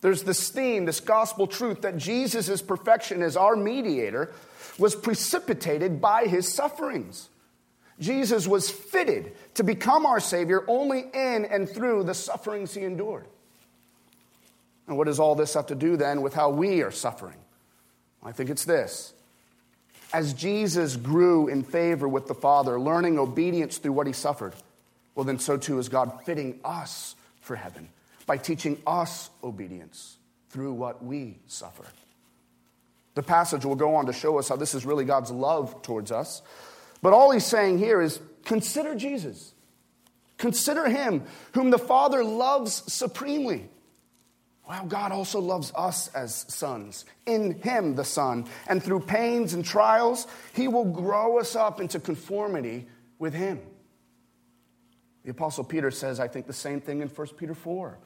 There's 0.00 0.22
this 0.22 0.50
theme, 0.50 0.84
this 0.84 1.00
gospel 1.00 1.46
truth 1.46 1.80
that 1.80 1.96
Jesus' 1.96 2.60
perfection 2.60 3.22
as 3.22 3.36
our 3.36 3.56
mediator 3.56 4.32
was 4.78 4.94
precipitated 4.94 6.00
by 6.00 6.26
his 6.26 6.52
sufferings. 6.52 7.30
Jesus 8.00 8.46
was 8.46 8.70
fitted 8.70 9.32
to 9.54 9.62
become 9.62 10.04
our 10.06 10.20
Savior 10.20 10.64
only 10.66 11.00
in 11.00 11.44
and 11.44 11.68
through 11.68 12.04
the 12.04 12.14
sufferings 12.14 12.74
he 12.74 12.82
endured. 12.82 13.26
And 14.86 14.98
what 14.98 15.06
does 15.06 15.20
all 15.20 15.34
this 15.34 15.54
have 15.54 15.68
to 15.68 15.74
do 15.74 15.96
then 15.96 16.22
with 16.22 16.34
how 16.34 16.50
we 16.50 16.82
are 16.82 16.90
suffering? 16.90 17.36
I 18.22 18.32
think 18.32 18.50
it's 18.50 18.64
this 18.64 19.14
as 20.14 20.32
Jesus 20.32 20.94
grew 20.94 21.48
in 21.48 21.64
favor 21.64 22.06
with 22.06 22.28
the 22.28 22.34
Father, 22.34 22.78
learning 22.78 23.18
obedience 23.18 23.78
through 23.78 23.92
what 23.92 24.06
he 24.06 24.12
suffered, 24.12 24.54
well, 25.14 25.24
then 25.24 25.40
so 25.40 25.56
too 25.56 25.80
is 25.80 25.88
God 25.88 26.22
fitting 26.24 26.60
us 26.64 27.16
for 27.40 27.56
heaven 27.56 27.88
by 28.24 28.36
teaching 28.36 28.80
us 28.86 29.28
obedience 29.42 30.16
through 30.50 30.72
what 30.72 31.04
we 31.04 31.38
suffer. 31.48 31.84
The 33.16 33.24
passage 33.24 33.64
will 33.64 33.74
go 33.74 33.96
on 33.96 34.06
to 34.06 34.12
show 34.12 34.38
us 34.38 34.48
how 34.48 34.56
this 34.56 34.74
is 34.74 34.86
really 34.86 35.04
God's 35.04 35.32
love 35.32 35.82
towards 35.82 36.12
us. 36.12 36.42
But 37.04 37.12
all 37.12 37.32
he's 37.32 37.44
saying 37.44 37.80
here 37.80 38.00
is 38.00 38.18
consider 38.46 38.94
Jesus. 38.94 39.52
Consider 40.38 40.88
him 40.88 41.24
whom 41.52 41.68
the 41.68 41.76
Father 41.76 42.24
loves 42.24 42.90
supremely. 42.90 43.68
Well, 44.66 44.86
God 44.86 45.12
also 45.12 45.38
loves 45.38 45.70
us 45.76 46.08
as 46.14 46.46
sons, 46.48 47.04
in 47.26 47.60
Him, 47.60 47.94
the 47.94 48.06
Son. 48.06 48.46
And 48.66 48.82
through 48.82 49.00
pains 49.00 49.52
and 49.52 49.62
trials, 49.62 50.26
He 50.54 50.66
will 50.66 50.86
grow 50.86 51.38
us 51.38 51.54
up 51.54 51.78
into 51.78 52.00
conformity 52.00 52.88
with 53.18 53.34
Him. 53.34 53.60
The 55.24 55.32
Apostle 55.32 55.64
Peter 55.64 55.90
says, 55.90 56.20
I 56.20 56.28
think, 56.28 56.46
the 56.46 56.54
same 56.54 56.80
thing 56.80 57.02
in 57.02 57.08
1 57.08 57.26
Peter 57.36 57.54
4. 57.54 57.98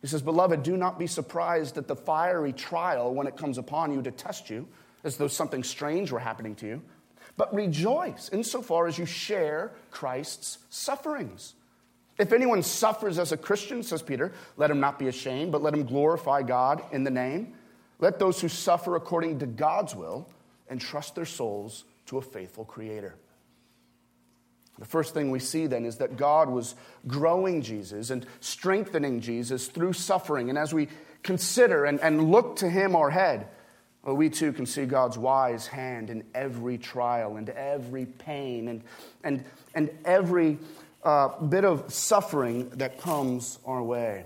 He 0.00 0.06
says, 0.06 0.22
Beloved, 0.22 0.62
do 0.62 0.78
not 0.78 0.98
be 0.98 1.06
surprised 1.06 1.76
at 1.76 1.86
the 1.86 1.96
fiery 1.96 2.54
trial 2.54 3.12
when 3.12 3.26
it 3.26 3.36
comes 3.36 3.58
upon 3.58 3.92
you 3.92 4.00
to 4.00 4.10
test 4.10 4.48
you, 4.48 4.66
as 5.04 5.18
though 5.18 5.28
something 5.28 5.62
strange 5.62 6.10
were 6.10 6.18
happening 6.18 6.54
to 6.54 6.66
you, 6.66 6.82
but 7.38 7.54
rejoice 7.54 8.28
insofar 8.30 8.86
as 8.86 8.98
you 8.98 9.06
share 9.06 9.72
Christ's 9.90 10.58
sufferings 10.68 11.54
if 12.18 12.32
anyone 12.32 12.62
suffers 12.62 13.18
as 13.18 13.30
a 13.30 13.36
Christian, 13.36 13.82
says 13.82 14.02
Peter, 14.02 14.32
let 14.56 14.70
him 14.70 14.80
not 14.80 14.98
be 14.98 15.06
ashamed, 15.06 15.52
but 15.52 15.62
let 15.62 15.72
him 15.72 15.84
glorify 15.84 16.42
God 16.42 16.82
in 16.90 17.04
the 17.04 17.10
name. 17.10 17.54
Let 18.00 18.18
those 18.18 18.40
who 18.40 18.48
suffer 18.48 18.96
according 18.96 19.38
to 19.38 19.46
God's 19.46 19.94
will 19.94 20.28
entrust 20.68 21.14
their 21.14 21.24
souls 21.24 21.84
to 22.06 22.18
a 22.18 22.22
faithful 22.22 22.64
Creator. 22.64 23.14
The 24.78 24.84
first 24.84 25.14
thing 25.14 25.30
we 25.30 25.40
see 25.40 25.66
then 25.66 25.84
is 25.84 25.96
that 25.98 26.16
God 26.16 26.50
was 26.50 26.74
growing 27.06 27.62
Jesus 27.62 28.10
and 28.10 28.26
strengthening 28.40 29.20
Jesus 29.20 29.68
through 29.68 29.92
suffering. 29.92 30.50
And 30.50 30.58
as 30.58 30.72
we 30.72 30.88
consider 31.22 31.84
and, 31.84 32.00
and 32.00 32.30
look 32.30 32.56
to 32.56 32.70
Him, 32.70 32.94
our 32.94 33.10
head, 33.10 33.48
well, 34.08 34.16
we 34.16 34.30
too 34.30 34.54
can 34.54 34.64
see 34.64 34.86
God's 34.86 35.18
wise 35.18 35.66
hand 35.66 36.08
in 36.08 36.24
every 36.34 36.78
trial 36.78 37.36
and 37.36 37.50
every 37.50 38.06
pain 38.06 38.68
and, 38.68 38.82
and, 39.22 39.44
and 39.74 39.90
every 40.02 40.56
uh, 41.04 41.38
bit 41.40 41.66
of 41.66 41.92
suffering 41.92 42.70
that 42.70 43.02
comes 43.02 43.58
our 43.66 43.82
way 43.82 44.24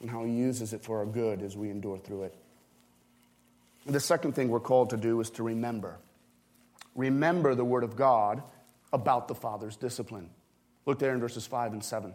and 0.00 0.08
how 0.08 0.24
he 0.24 0.32
uses 0.32 0.72
it 0.72 0.80
for 0.80 1.00
our 1.00 1.04
good 1.04 1.42
as 1.42 1.58
we 1.58 1.68
endure 1.68 1.98
through 1.98 2.22
it. 2.22 2.34
And 3.84 3.94
the 3.94 4.00
second 4.00 4.32
thing 4.32 4.48
we're 4.48 4.58
called 4.58 4.88
to 4.88 4.96
do 4.96 5.20
is 5.20 5.28
to 5.32 5.42
remember. 5.42 5.98
Remember 6.94 7.54
the 7.54 7.66
word 7.66 7.84
of 7.84 7.96
God 7.96 8.42
about 8.94 9.28
the 9.28 9.34
Father's 9.34 9.76
discipline. 9.76 10.30
Look 10.86 10.98
there 10.98 11.12
in 11.12 11.20
verses 11.20 11.46
5 11.46 11.74
and 11.74 11.84
7. 11.84 12.14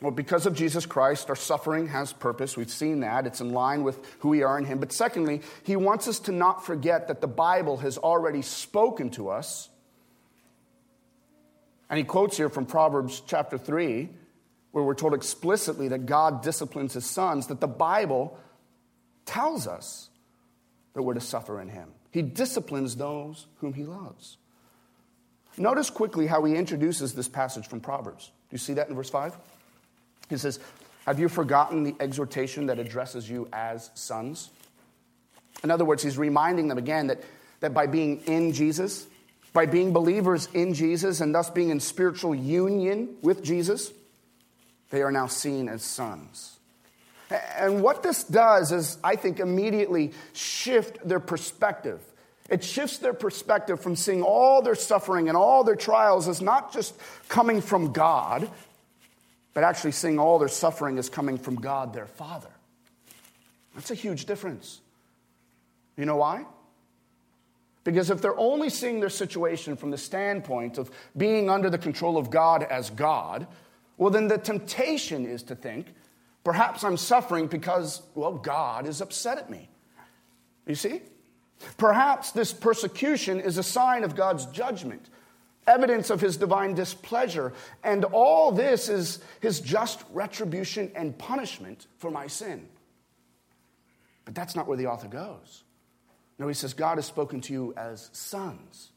well, 0.00 0.12
because 0.12 0.46
of 0.46 0.54
Jesus 0.54 0.86
Christ, 0.86 1.28
our 1.28 1.36
suffering 1.36 1.88
has 1.88 2.12
purpose. 2.12 2.56
We've 2.56 2.70
seen 2.70 3.00
that. 3.00 3.26
It's 3.26 3.40
in 3.40 3.52
line 3.52 3.82
with 3.82 3.98
who 4.20 4.28
we 4.28 4.42
are 4.42 4.56
in 4.58 4.64
Him. 4.64 4.78
But 4.78 4.92
secondly, 4.92 5.42
He 5.64 5.76
wants 5.76 6.06
us 6.06 6.20
to 6.20 6.32
not 6.32 6.64
forget 6.64 7.08
that 7.08 7.20
the 7.20 7.26
Bible 7.26 7.78
has 7.78 7.98
already 7.98 8.42
spoken 8.42 9.10
to 9.10 9.30
us. 9.30 9.68
And 11.90 11.98
he 11.98 12.04
quotes 12.04 12.36
here 12.36 12.50
from 12.50 12.66
Proverbs 12.66 13.22
chapter 13.26 13.56
3, 13.56 14.10
where 14.72 14.84
we're 14.84 14.94
told 14.94 15.14
explicitly 15.14 15.88
that 15.88 16.06
God 16.06 16.42
disciplines 16.42 16.92
His 16.92 17.06
sons, 17.06 17.46
that 17.46 17.60
the 17.60 17.66
Bible 17.66 18.38
tells 19.24 19.66
us 19.66 20.08
that 20.94 21.02
we're 21.02 21.14
to 21.14 21.20
suffer 21.20 21.60
in 21.60 21.68
him. 21.68 21.90
He 22.10 22.22
disciplines 22.22 22.96
those 22.96 23.46
whom 23.58 23.74
he 23.74 23.84
loves. 23.84 24.38
Notice 25.56 25.90
quickly 25.90 26.26
how 26.26 26.42
he 26.44 26.56
introduces 26.56 27.14
this 27.14 27.28
passage 27.28 27.68
from 27.68 27.80
Proverbs. 27.80 28.26
Do 28.26 28.54
you 28.54 28.58
see 28.58 28.74
that 28.74 28.88
in 28.88 28.94
verse 28.94 29.10
5? 29.10 29.36
He 30.28 30.36
says, 30.36 30.60
Have 31.06 31.18
you 31.18 31.28
forgotten 31.28 31.84
the 31.84 31.94
exhortation 32.00 32.66
that 32.66 32.78
addresses 32.78 33.28
you 33.28 33.48
as 33.52 33.90
sons? 33.94 34.50
In 35.64 35.70
other 35.70 35.84
words, 35.84 36.02
he's 36.02 36.18
reminding 36.18 36.68
them 36.68 36.78
again 36.78 37.08
that, 37.08 37.22
that 37.60 37.74
by 37.74 37.86
being 37.86 38.20
in 38.26 38.52
Jesus, 38.52 39.06
by 39.52 39.66
being 39.66 39.92
believers 39.92 40.48
in 40.54 40.74
Jesus, 40.74 41.20
and 41.20 41.34
thus 41.34 41.50
being 41.50 41.70
in 41.70 41.80
spiritual 41.80 42.34
union 42.34 43.16
with 43.22 43.42
Jesus, 43.42 43.92
they 44.90 45.02
are 45.02 45.10
now 45.10 45.26
seen 45.26 45.68
as 45.68 45.82
sons. 45.82 46.58
And 47.58 47.82
what 47.82 48.02
this 48.02 48.24
does 48.24 48.72
is, 48.72 48.96
I 49.04 49.16
think, 49.16 49.40
immediately 49.40 50.12
shift 50.32 51.06
their 51.06 51.20
perspective. 51.20 52.00
It 52.48 52.64
shifts 52.64 52.98
their 52.98 53.12
perspective 53.12 53.80
from 53.80 53.96
seeing 53.96 54.22
all 54.22 54.62
their 54.62 54.74
suffering 54.74 55.28
and 55.28 55.36
all 55.36 55.64
their 55.64 55.76
trials 55.76 56.28
as 56.28 56.40
not 56.40 56.72
just 56.72 56.94
coming 57.28 57.60
from 57.60 57.92
God, 57.92 58.48
but 59.54 59.64
actually 59.64 59.92
seeing 59.92 60.18
all 60.18 60.38
their 60.38 60.48
suffering 60.48 60.98
as 60.98 61.08
coming 61.08 61.38
from 61.38 61.56
God, 61.56 61.92
their 61.92 62.06
Father. 62.06 62.50
That's 63.74 63.90
a 63.90 63.94
huge 63.94 64.26
difference. 64.26 64.80
You 65.96 66.04
know 66.04 66.16
why? 66.16 66.46
Because 67.84 68.10
if 68.10 68.20
they're 68.20 68.38
only 68.38 68.70
seeing 68.70 69.00
their 69.00 69.08
situation 69.08 69.76
from 69.76 69.90
the 69.90 69.98
standpoint 69.98 70.78
of 70.78 70.90
being 71.16 71.48
under 71.48 71.70
the 71.70 71.78
control 71.78 72.18
of 72.18 72.30
God 72.30 72.62
as 72.62 72.90
God, 72.90 73.46
well, 73.96 74.10
then 74.10 74.28
the 74.28 74.38
temptation 74.38 75.26
is 75.26 75.42
to 75.44 75.54
think, 75.54 75.86
perhaps 76.44 76.84
I'm 76.84 76.96
suffering 76.96 77.46
because, 77.46 78.02
well, 78.14 78.34
God 78.34 78.86
is 78.86 79.00
upset 79.00 79.38
at 79.38 79.50
me. 79.50 79.68
You 80.66 80.74
see? 80.74 81.02
Perhaps 81.76 82.32
this 82.32 82.52
persecution 82.52 83.40
is 83.40 83.58
a 83.58 83.62
sign 83.62 84.04
of 84.04 84.14
God's 84.14 84.46
judgment, 84.46 85.08
evidence 85.68 86.10
of 86.10 86.20
his 86.20 86.36
divine 86.36 86.74
displeasure, 86.74 87.52
and 87.84 88.04
all 88.06 88.50
this 88.50 88.88
is 88.88 89.20
his 89.40 89.60
just 89.60 90.02
retribution 90.12 90.90
and 90.94 91.16
punishment 91.16 91.86
for 91.98 92.10
my 92.10 92.26
sin. 92.26 92.68
But 94.24 94.34
that's 94.34 94.56
not 94.56 94.66
where 94.66 94.76
the 94.76 94.86
author 94.86 95.08
goes. 95.08 95.62
No, 96.38 96.48
he 96.48 96.54
says, 96.54 96.74
God 96.74 96.98
has 96.98 97.06
spoken 97.06 97.40
to 97.42 97.52
you 97.52 97.74
as 97.76 98.10
sons. 98.12 98.90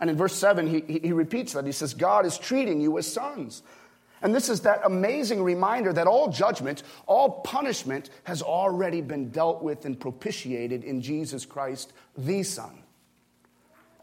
And 0.00 0.10
in 0.10 0.16
verse 0.16 0.34
7, 0.34 0.66
he, 0.66 0.98
he 0.98 1.12
repeats 1.12 1.52
that. 1.52 1.66
He 1.66 1.72
says, 1.72 1.94
God 1.94 2.26
is 2.26 2.36
treating 2.36 2.80
you 2.80 2.98
as 2.98 3.10
sons. 3.10 3.62
And 4.22 4.34
this 4.34 4.48
is 4.48 4.62
that 4.62 4.80
amazing 4.84 5.42
reminder 5.42 5.92
that 5.92 6.06
all 6.06 6.28
judgment, 6.28 6.82
all 7.06 7.42
punishment 7.42 8.10
has 8.24 8.42
already 8.42 9.00
been 9.00 9.30
dealt 9.30 9.62
with 9.62 9.84
and 9.84 9.98
propitiated 9.98 10.82
in 10.82 11.00
Jesus 11.00 11.44
Christ, 11.44 11.92
the 12.16 12.42
Son. 12.42 12.83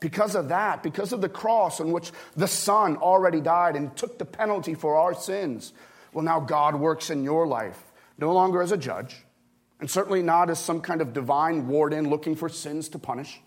Because 0.01 0.33
of 0.33 0.49
that, 0.49 0.81
because 0.81 1.13
of 1.13 1.21
the 1.21 1.29
cross 1.29 1.79
on 1.79 1.91
which 1.91 2.11
the 2.35 2.47
Son 2.47 2.97
already 2.97 3.39
died 3.39 3.75
and 3.75 3.95
took 3.95 4.17
the 4.17 4.25
penalty 4.25 4.73
for 4.73 4.97
our 4.97 5.13
sins, 5.13 5.73
well, 6.11 6.25
now 6.25 6.39
God 6.39 6.75
works 6.75 7.11
in 7.11 7.23
your 7.23 7.45
life, 7.47 7.79
no 8.17 8.33
longer 8.33 8.63
as 8.63 8.71
a 8.71 8.77
judge, 8.77 9.15
and 9.79 9.89
certainly 9.89 10.23
not 10.23 10.49
as 10.49 10.59
some 10.59 10.81
kind 10.81 11.01
of 11.01 11.13
divine 11.13 11.67
warden 11.67 12.09
looking 12.09 12.35
for 12.35 12.49
sins 12.49 12.89
to 12.89 12.99
punish. 12.99 13.39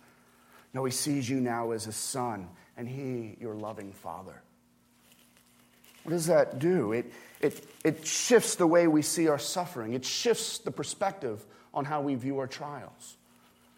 No, 0.72 0.84
He 0.84 0.92
sees 0.92 1.28
you 1.28 1.40
now 1.40 1.72
as 1.72 1.88
a 1.88 1.92
son, 1.92 2.48
and 2.76 2.88
He, 2.88 3.36
your 3.40 3.54
loving 3.54 3.92
Father. 3.92 4.40
What 6.04 6.12
does 6.12 6.26
that 6.26 6.60
do? 6.60 6.92
It, 6.92 7.12
it, 7.40 7.66
it 7.82 8.06
shifts 8.06 8.54
the 8.54 8.66
way 8.66 8.86
we 8.86 9.02
see 9.02 9.26
our 9.26 9.40
suffering, 9.40 9.92
it 9.92 10.04
shifts 10.04 10.58
the 10.58 10.70
perspective 10.70 11.44
on 11.72 11.84
how 11.84 12.00
we 12.00 12.14
view 12.14 12.38
our 12.38 12.46
trials. 12.46 13.16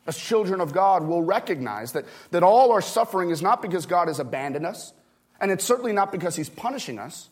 As 0.07 0.17
children 0.17 0.61
of 0.61 0.73
God, 0.73 1.05
we'll 1.05 1.23
recognize 1.23 1.93
that, 1.93 2.05
that 2.31 2.43
all 2.43 2.73
our 2.73 2.81
suffering 2.81 3.31
is 3.31 3.43
not 3.43 3.63
because 3.63 3.87
God 3.87 4.09
has 4.09 4.21
abandoned 4.21 4.67
us, 4.67 4.93
and 5.41 5.51
it's 5.51 5.65
certainly 5.65 5.93
not 5.93 6.13
because 6.13 6.37
He's 6.37 6.49
punishing 6.49 6.99
us. 6.99 7.29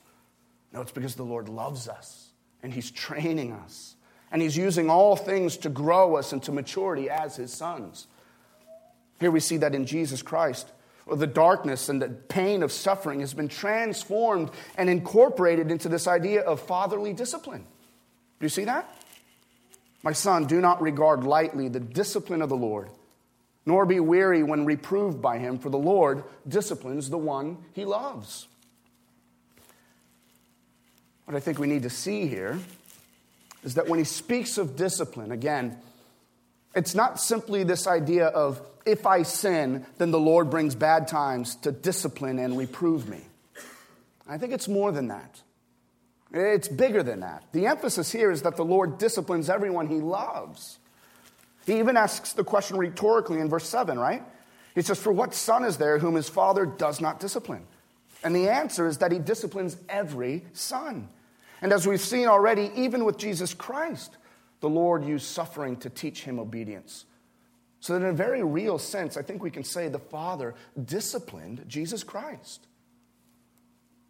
No, 0.73 0.81
it's 0.81 0.93
because 0.93 1.15
the 1.15 1.23
Lord 1.23 1.49
loves 1.49 1.89
us, 1.89 2.31
and 2.63 2.73
He's 2.73 2.91
training 2.91 3.53
us, 3.53 3.95
and 4.33 4.43
He's 4.43 4.57
using 4.57 4.91
all 4.91 5.15
things 5.17 5.57
to 5.59 5.69
grow 5.69 6.17
us 6.17 6.33
into 6.33 6.51
maturity 6.53 7.09
as 7.09 7.37
His 7.37 7.53
sons. 7.53 8.09
Here 9.21 9.31
we 9.31 9.41
see 9.41 9.59
that 9.59 9.75
in 9.75 9.87
Jesus 9.87 10.23
Christ 10.23 10.69
the 11.13 11.27
darkness 11.27 11.89
and 11.89 12.01
the 12.01 12.09
pain 12.09 12.63
of 12.63 12.73
suffering 12.73 13.21
has 13.21 13.35
been 13.35 13.49
transformed 13.49 14.51
and 14.77 14.89
incorporated 14.89 15.71
into 15.71 15.89
this 15.89 16.07
idea 16.07 16.41
of 16.41 16.61
fatherly 16.61 17.13
discipline. 17.13 17.67
Do 18.41 18.47
you 18.47 18.49
see 18.49 18.65
that? 18.65 18.91
My 20.05 20.13
son, 20.13 20.45
do 20.45 20.61
not 20.61 20.83
regard 20.83 21.25
lightly 21.25 21.69
the 21.69 21.81
discipline 21.81 22.43
of 22.43 22.51
the 22.51 22.57
Lord, 22.57 22.91
nor 23.65 23.87
be 23.87 23.99
weary 24.01 24.43
when 24.43 24.67
reproved 24.67 25.23
by 25.23 25.39
him, 25.39 25.59
for 25.59 25.71
the 25.71 25.79
Lord 25.79 26.23
disciplines 26.47 27.09
the 27.09 27.19
one 27.19 27.57
he 27.73 27.87
loves. 27.87 28.47
What 31.25 31.35
I 31.35 31.41
think 31.41 31.59
we 31.59 31.67
need 31.67 31.85
to 31.85 31.91
see 31.91 32.27
here 32.27 32.59
is 33.65 33.75
that 33.75 33.89
when 33.89 33.99
he 33.99 34.05
speaks 34.05 34.59
of 34.59 34.77
discipline, 34.77 35.33
again, 35.33 35.79
it's 36.75 36.95
not 36.95 37.19
simply 37.19 37.65
this 37.65 37.87
idea 37.87 38.27
of 38.27 38.61
if 38.85 39.07
I 39.07 39.23
sin, 39.23 39.87
then 39.97 40.11
the 40.11 40.21
Lord 40.21 40.51
brings 40.51 40.75
bad 40.75 41.09
times 41.09 41.57
to 41.57 41.73
discipline 41.73 42.39
and 42.39 42.59
reprove 42.59 43.09
me. 43.09 43.23
I 44.29 44.37
think 44.37 44.53
it's 44.53 44.69
more 44.69 44.93
than 44.93 45.09
that. 45.09 45.41
It's 46.35 46.67
bigger 46.67 47.05
than 47.05 47.21
that. 47.21 47.45
The 47.53 47.67
emphasis 47.67 48.11
here 48.11 48.33
is 48.33 48.43
that 48.43 48.57
the 48.57 48.65
Lord 48.65 48.99
disciplines 48.99 49.49
everyone 49.49 49.87
he 49.87 50.01
loves. 50.01 50.79
He 51.65 51.79
even 51.79 51.97
asks 51.97 52.33
the 52.33 52.43
question 52.43 52.77
rhetorically 52.77 53.39
in 53.39 53.49
verse 53.49 53.69
7, 53.69 53.97
right? 53.99 54.23
He 54.75 54.83
says, 54.83 54.99
For 54.99 55.13
what 55.13 55.33
son 55.33 55.65
is 55.65 55.77
there 55.77 55.99
whom 55.99 56.17
his 56.17 56.29
father 56.29 56.67
does 56.67 57.01
not 57.01 57.21
discipline? 57.21 57.67
And 58.25 58.35
the 58.35 58.49
answer 58.49 58.89
is 58.89 58.99
that 58.99 59.13
he 59.13 59.21
disciplines 59.21 59.77
every 59.89 60.45
son. 60.53 61.09
And 61.63 61.73
as 61.73 61.87
we've 61.87 62.01
seen 62.01 62.27
already, 62.27 62.73
even 62.75 63.05
with 63.05 63.17
Jesus 63.17 63.55
Christ, 63.55 64.17
the 64.59 64.69
Lord 64.69 65.05
used 65.05 65.27
suffering 65.27 65.77
to 65.79 65.89
teach 65.89 66.25
him 66.25 66.41
obedience. 66.41 67.05
So 67.79 67.93
that 67.93 68.05
in 68.05 68.11
a 68.11 68.13
very 68.13 68.43
real 68.43 68.79
sense, 68.79 69.17
I 69.17 69.23
think 69.23 69.41
we 69.41 69.53
can 69.53 69.63
say 69.63 69.89
the 69.89 69.99
Father 70.01 70.55
disciplined 70.85 71.65
Jesus 71.69 72.03
Christ. 72.03 72.67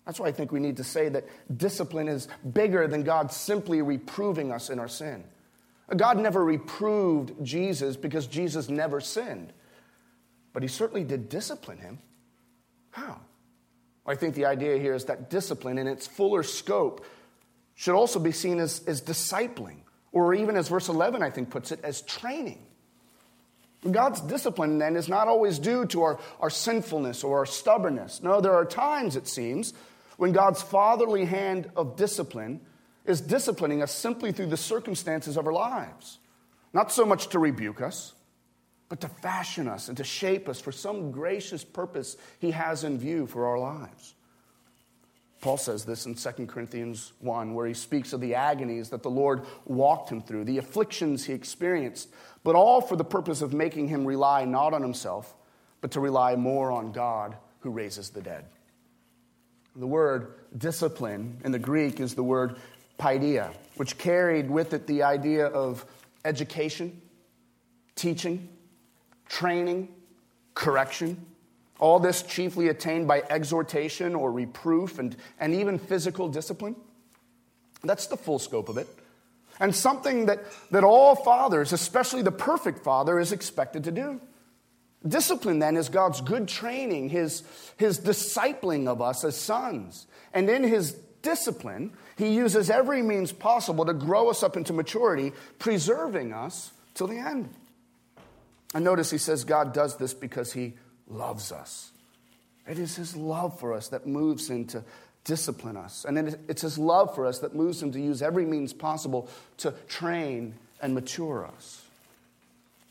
That's 0.06 0.20
why 0.20 0.26
I 0.26 0.32
think 0.32 0.52
we 0.52 0.60
need 0.60 0.76
to 0.76 0.84
say 0.84 1.08
that 1.08 1.24
discipline 1.56 2.08
is 2.08 2.28
bigger 2.52 2.86
than 2.86 3.04
God 3.04 3.32
simply 3.32 3.80
reproving 3.80 4.52
us 4.52 4.68
in 4.68 4.78
our 4.78 4.88
sin. 4.88 5.24
God 5.96 6.18
never 6.18 6.44
reproved 6.44 7.44
Jesus 7.44 7.96
because 7.96 8.26
Jesus 8.26 8.68
never 8.68 9.00
sinned, 9.00 9.52
but 10.52 10.62
he 10.62 10.68
certainly 10.68 11.04
did 11.04 11.28
discipline 11.28 11.78
him. 11.78 11.98
How? 12.90 13.20
I 14.06 14.14
think 14.14 14.34
the 14.34 14.46
idea 14.46 14.78
here 14.78 14.94
is 14.94 15.06
that 15.06 15.30
discipline 15.30 15.78
in 15.78 15.86
its 15.86 16.06
fuller 16.06 16.42
scope 16.42 17.04
should 17.74 17.94
also 17.94 18.18
be 18.18 18.32
seen 18.32 18.60
as, 18.60 18.82
as 18.86 19.02
discipling, 19.02 19.78
or 20.12 20.34
even 20.34 20.56
as 20.56 20.68
verse 20.68 20.88
11, 20.88 21.22
I 21.22 21.30
think, 21.30 21.50
puts 21.50 21.72
it, 21.72 21.80
as 21.82 22.02
training. 22.02 22.64
God's 23.90 24.20
discipline 24.20 24.78
then 24.78 24.96
is 24.96 25.08
not 25.08 25.28
always 25.28 25.58
due 25.58 25.84
to 25.86 26.02
our, 26.02 26.18
our 26.40 26.50
sinfulness 26.50 27.24
or 27.24 27.38
our 27.38 27.46
stubbornness. 27.46 28.22
No, 28.22 28.40
there 28.40 28.54
are 28.54 28.64
times, 28.64 29.16
it 29.16 29.28
seems, 29.28 29.74
when 30.16 30.32
God's 30.32 30.62
fatherly 30.62 31.24
hand 31.24 31.70
of 31.76 31.96
discipline 31.96 32.60
is 33.04 33.20
disciplining 33.20 33.82
us 33.82 33.92
simply 33.92 34.32
through 34.32 34.46
the 34.46 34.56
circumstances 34.56 35.36
of 35.36 35.46
our 35.46 35.52
lives. 35.52 36.18
Not 36.72 36.90
so 36.90 37.04
much 37.04 37.28
to 37.28 37.38
rebuke 37.38 37.80
us, 37.80 38.14
but 38.88 39.00
to 39.00 39.08
fashion 39.08 39.68
us 39.68 39.88
and 39.88 39.96
to 39.96 40.04
shape 40.04 40.48
us 40.48 40.60
for 40.60 40.72
some 40.72 41.10
gracious 41.10 41.64
purpose 41.64 42.16
He 42.38 42.50
has 42.52 42.84
in 42.84 42.98
view 42.98 43.26
for 43.26 43.46
our 43.46 43.58
lives. 43.58 44.14
Paul 45.44 45.58
says 45.58 45.84
this 45.84 46.06
in 46.06 46.14
2 46.14 46.46
Corinthians 46.46 47.12
1, 47.20 47.52
where 47.52 47.66
he 47.66 47.74
speaks 47.74 48.14
of 48.14 48.22
the 48.22 48.34
agonies 48.34 48.88
that 48.88 49.02
the 49.02 49.10
Lord 49.10 49.42
walked 49.66 50.10
him 50.10 50.22
through, 50.22 50.44
the 50.44 50.56
afflictions 50.56 51.26
he 51.26 51.34
experienced, 51.34 52.08
but 52.44 52.54
all 52.54 52.80
for 52.80 52.96
the 52.96 53.04
purpose 53.04 53.42
of 53.42 53.52
making 53.52 53.88
him 53.88 54.06
rely 54.06 54.46
not 54.46 54.72
on 54.72 54.80
himself, 54.80 55.34
but 55.82 55.90
to 55.90 56.00
rely 56.00 56.34
more 56.34 56.70
on 56.72 56.92
God 56.92 57.36
who 57.60 57.68
raises 57.68 58.08
the 58.08 58.22
dead. 58.22 58.46
The 59.76 59.86
word 59.86 60.34
discipline 60.56 61.40
in 61.44 61.52
the 61.52 61.58
Greek 61.58 61.98
is 61.98 62.14
the 62.14 62.22
word 62.22 62.56
paideia, 62.98 63.52
which 63.76 63.98
carried 63.98 64.48
with 64.50 64.72
it 64.72 64.86
the 64.86 65.02
idea 65.02 65.46
of 65.46 65.84
education, 66.24 67.02
teaching, 67.96 68.48
training, 69.28 69.88
correction. 70.54 71.26
All 71.80 71.98
this 71.98 72.22
chiefly 72.22 72.68
attained 72.68 73.08
by 73.08 73.22
exhortation 73.28 74.14
or 74.14 74.30
reproof 74.30 75.00
and, 75.00 75.16
and 75.40 75.54
even 75.54 75.78
physical 75.78 76.28
discipline. 76.28 76.76
That's 77.82 78.06
the 78.06 78.16
full 78.16 78.38
scope 78.38 78.68
of 78.68 78.78
it. 78.78 78.88
And 79.58 79.74
something 79.74 80.26
that, 80.26 80.44
that 80.70 80.84
all 80.84 81.16
fathers, 81.16 81.72
especially 81.72 82.22
the 82.22 82.32
perfect 82.32 82.84
father, 82.84 83.18
is 83.18 83.32
expected 83.32 83.84
to 83.84 83.90
do. 83.90 84.20
Discipline, 85.06 85.58
then, 85.58 85.76
is 85.76 85.88
God's 85.88 86.20
good 86.20 86.48
training, 86.48 87.10
his, 87.10 87.42
his 87.76 87.98
discipling 87.98 88.86
of 88.86 89.02
us 89.02 89.24
as 89.24 89.36
sons. 89.36 90.06
And 90.32 90.48
in 90.48 90.62
his 90.62 90.92
discipline, 91.22 91.92
he 92.16 92.34
uses 92.34 92.70
every 92.70 93.02
means 93.02 93.32
possible 93.32 93.84
to 93.84 93.92
grow 93.92 94.30
us 94.30 94.42
up 94.42 94.56
into 94.56 94.72
maturity, 94.72 95.32
preserving 95.58 96.32
us 96.32 96.72
till 96.94 97.06
the 97.06 97.18
end. 97.18 97.50
And 98.74 98.84
notice 98.84 99.10
he 99.10 99.18
says 99.18 99.44
God 99.44 99.72
does 99.72 99.96
this 99.96 100.14
because 100.14 100.52
he 100.52 100.74
loves 101.06 101.52
us. 101.52 101.90
It 102.66 102.78
is 102.78 102.96
his 102.96 103.14
love 103.14 103.58
for 103.60 103.74
us 103.74 103.88
that 103.88 104.06
moves 104.06 104.48
him 104.48 104.64
to 104.68 104.84
discipline 105.24 105.76
us. 105.76 106.04
And 106.04 106.36
it's 106.48 106.62
his 106.62 106.78
love 106.78 107.14
for 107.14 107.26
us 107.26 107.40
that 107.40 107.54
moves 107.54 107.82
him 107.82 107.92
to 107.92 108.00
use 108.00 108.22
every 108.22 108.44
means 108.46 108.72
possible 108.72 109.28
to 109.58 109.72
train 109.88 110.54
and 110.80 110.94
mature 110.94 111.46
us. 111.46 111.82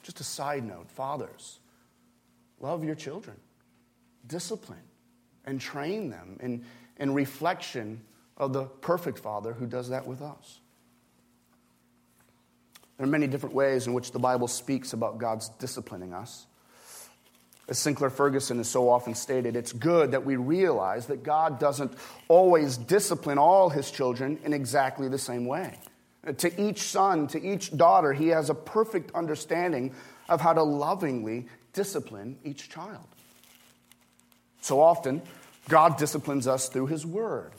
Just 0.04 0.20
a 0.20 0.24
side 0.24 0.64
note 0.64 0.90
fathers, 0.92 1.60
love 2.64 2.84
your 2.84 2.96
children, 2.96 3.36
discipline, 4.26 4.80
and 5.46 5.60
train 5.60 6.10
them 6.10 6.38
in, 6.42 6.64
in 6.98 7.14
reflection 7.14 8.02
of 8.38 8.54
the 8.54 8.64
perfect 8.64 9.20
Father 9.20 9.52
who 9.52 9.68
does 9.68 9.90
that 9.90 10.08
with 10.08 10.22
us. 10.22 10.62
There 12.98 13.06
are 13.06 13.10
many 13.10 13.28
different 13.28 13.54
ways 13.54 13.86
in 13.86 13.94
which 13.94 14.12
the 14.12 14.20
Bible 14.20 14.48
speaks 14.48 14.94
about 14.94 15.18
God's 15.18 15.50
disciplining 15.50 16.14
us. 16.14 16.46
As 17.68 17.78
Sinclair 17.80 18.10
Ferguson 18.10 18.58
has 18.58 18.70
so 18.70 18.90
often 18.90 19.14
stated, 19.14 19.56
it's 19.58 19.74
good 19.74 20.12
that 20.12 20.26
we 20.26 20.38
realize 20.38 21.08
that 21.08 21.24
God 21.24 21.60
doesn't 21.60 21.92
always 22.30 22.78
discipline 22.78 23.38
all 23.38 23.70
his 23.70 23.92
children 23.92 24.40
in 24.46 24.54
exactly 24.54 25.10
the 25.10 25.18
same 25.18 25.46
way. 25.46 25.78
To 26.38 26.62
each 26.62 26.84
son, 26.84 27.28
to 27.28 27.42
each 27.42 27.76
daughter, 27.76 28.14
he 28.14 28.30
has 28.30 28.50
a 28.50 28.56
perfect 28.56 29.12
understanding 29.14 29.94
of 30.30 30.40
how 30.40 30.54
to 30.54 30.64
lovingly 30.64 31.48
discipline 31.74 32.38
each 32.44 32.70
child. 32.70 33.06
So 34.62 34.80
often, 34.80 35.22
God 35.68 35.98
disciplines 35.98 36.48
us 36.48 36.70
through 36.70 36.88
his 36.88 37.06
word. 37.06 37.52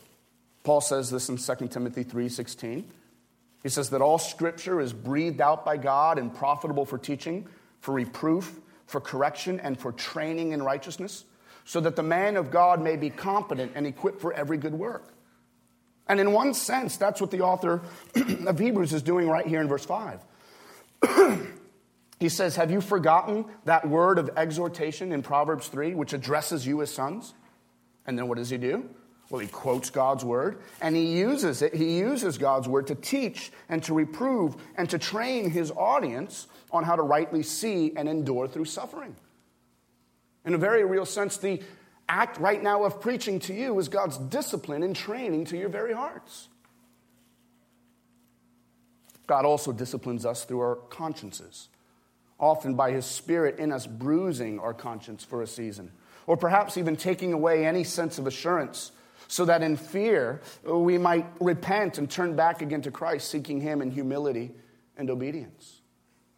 Paul 0.62 0.80
says 0.80 1.10
this 1.10 1.28
in 1.28 1.36
2 1.36 1.70
Timothy 1.70 2.04
3:16. 2.04 2.90
He 3.62 3.68
says 3.68 3.90
that 3.90 4.02
all 4.02 4.18
scripture 4.18 4.80
is 4.80 4.92
breathed 4.92 5.40
out 5.40 5.64
by 5.64 5.76
God 5.76 6.18
and 6.18 6.34
profitable 6.34 6.84
for 6.84 6.98
teaching, 6.98 7.46
for 7.80 7.94
reproof, 7.94 8.60
for 8.86 9.00
correction, 9.00 9.58
and 9.60 9.78
for 9.78 9.92
training 9.92 10.52
in 10.52 10.62
righteousness, 10.62 11.24
so 11.64 11.80
that 11.80 11.96
the 11.96 12.02
man 12.02 12.36
of 12.36 12.50
God 12.50 12.82
may 12.82 12.96
be 12.96 13.10
competent 13.10 13.72
and 13.74 13.86
equipped 13.86 14.20
for 14.20 14.32
every 14.32 14.58
good 14.58 14.74
work. 14.74 15.14
And 16.06 16.20
in 16.20 16.32
one 16.32 16.52
sense, 16.52 16.98
that's 16.98 17.20
what 17.20 17.30
the 17.30 17.40
author 17.40 17.80
of 18.46 18.58
Hebrews 18.58 18.92
is 18.92 19.02
doing 19.02 19.28
right 19.28 19.46
here 19.46 19.60
in 19.60 19.68
verse 19.68 19.86
5. 19.86 20.20
he 22.20 22.28
says, 22.28 22.56
Have 22.56 22.70
you 22.70 22.80
forgotten 22.80 23.46
that 23.64 23.88
word 23.88 24.18
of 24.18 24.30
exhortation 24.36 25.12
in 25.12 25.22
Proverbs 25.22 25.68
3, 25.68 25.94
which 25.94 26.12
addresses 26.12 26.66
you 26.66 26.82
as 26.82 26.92
sons? 26.92 27.34
And 28.06 28.18
then 28.18 28.28
what 28.28 28.38
does 28.38 28.50
he 28.50 28.58
do? 28.58 28.88
Well, 29.30 29.40
he 29.40 29.48
quotes 29.48 29.90
God's 29.90 30.24
word 30.24 30.58
and 30.80 30.94
he 30.94 31.18
uses 31.18 31.62
it. 31.62 31.74
He 31.74 31.98
uses 31.98 32.38
God's 32.38 32.68
word 32.68 32.86
to 32.88 32.94
teach 32.94 33.50
and 33.68 33.82
to 33.84 33.94
reprove 33.94 34.56
and 34.76 34.88
to 34.90 34.98
train 34.98 35.50
his 35.50 35.70
audience 35.70 36.46
on 36.70 36.84
how 36.84 36.96
to 36.96 37.02
rightly 37.02 37.42
see 37.42 37.92
and 37.96 38.08
endure 38.08 38.46
through 38.46 38.66
suffering. 38.66 39.16
In 40.44 40.54
a 40.54 40.58
very 40.58 40.84
real 40.84 41.06
sense, 41.06 41.38
the 41.38 41.62
act 42.08 42.38
right 42.38 42.62
now 42.62 42.84
of 42.84 43.00
preaching 43.00 43.38
to 43.40 43.54
you 43.54 43.78
is 43.78 43.88
God's 43.88 44.18
discipline 44.18 44.82
and 44.82 44.94
training 44.94 45.46
to 45.46 45.56
your 45.56 45.70
very 45.70 45.94
hearts. 45.94 46.48
God 49.26 49.46
also 49.46 49.72
disciplines 49.72 50.26
us 50.26 50.44
through 50.44 50.60
our 50.60 50.76
consciences, 50.76 51.70
often 52.38 52.74
by 52.74 52.90
his 52.90 53.06
spirit 53.06 53.58
in 53.58 53.72
us 53.72 53.86
bruising 53.86 54.58
our 54.58 54.74
conscience 54.74 55.24
for 55.24 55.42
a 55.42 55.46
season, 55.46 55.90
or 56.26 56.36
perhaps 56.36 56.76
even 56.76 56.96
taking 56.96 57.32
away 57.32 57.66
any 57.66 57.84
sense 57.84 58.18
of 58.18 58.26
assurance 58.26 58.92
so 59.28 59.44
that 59.44 59.62
in 59.62 59.76
fear 59.76 60.40
we 60.64 60.98
might 60.98 61.26
repent 61.40 61.98
and 61.98 62.10
turn 62.10 62.36
back 62.36 62.62
again 62.62 62.82
to 62.82 62.90
Christ, 62.90 63.30
seeking 63.30 63.60
Him 63.60 63.82
in 63.82 63.90
humility 63.90 64.52
and 64.96 65.10
obedience. 65.10 65.80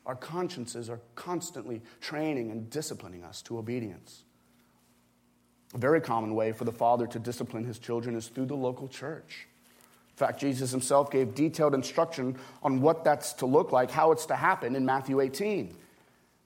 Our 0.04 0.14
consciences 0.14 0.88
are 0.88 1.00
constantly 1.14 1.82
training 2.00 2.50
and 2.50 2.70
disciplining 2.70 3.24
us 3.24 3.42
to 3.42 3.58
obedience. 3.58 4.22
A 5.74 5.78
very 5.78 6.00
common 6.00 6.34
way 6.34 6.52
for 6.52 6.64
the 6.64 6.72
father 6.72 7.06
to 7.08 7.18
discipline 7.18 7.64
his 7.64 7.78
children 7.78 8.14
is 8.14 8.28
through 8.28 8.46
the 8.46 8.54
local 8.54 8.86
church. 8.86 9.48
In 10.10 10.16
fact, 10.16 10.40
Jesus 10.40 10.70
himself 10.70 11.10
gave 11.10 11.34
detailed 11.34 11.74
instruction 11.74 12.38
on 12.62 12.80
what 12.80 13.04
that's 13.04 13.34
to 13.34 13.46
look 13.46 13.72
like, 13.72 13.90
how 13.90 14.12
it's 14.12 14.26
to 14.26 14.36
happen 14.36 14.76
in 14.76 14.86
Matthew 14.86 15.20
18. 15.20 15.76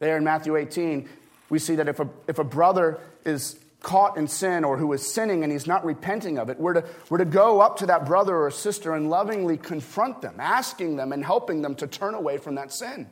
There 0.01 0.17
in 0.17 0.25
Matthew 0.25 0.57
18, 0.57 1.09
we 1.51 1.59
see 1.59 1.77
that 1.77 1.87
if 1.87 2.01
a, 2.01 2.09
if 2.27 2.39
a 2.39 2.45
brother 2.45 3.01
is 3.25 3.57
caught 3.83 4.17
in 4.17 4.29
sin 4.29 4.65
or 4.65 4.77
who 4.77 4.93
is 4.93 5.13
sinning 5.13 5.43
and 5.43 5.53
he's 5.53 5.67
not 5.67 5.85
repenting 5.85 6.39
of 6.39 6.49
it, 6.49 6.59
we're 6.59 6.75
to, 6.75 6.85
we're 7.09 7.19
to 7.19 7.25
go 7.25 7.61
up 7.61 7.79
to 7.79 7.87
that 7.87 8.07
brother 8.07 8.37
or 8.37 8.51
sister 8.51 8.95
and 8.95 9.11
lovingly 9.11 9.57
confront 9.57 10.23
them, 10.23 10.35
asking 10.39 10.97
them 10.97 11.13
and 11.13 11.25
helping 11.25 11.63
them 11.63 11.75
to 11.77 11.87
turn 11.87 12.15
away 12.15 12.39
from 12.39 12.57
that 12.57 12.73
sin. 12.73 13.09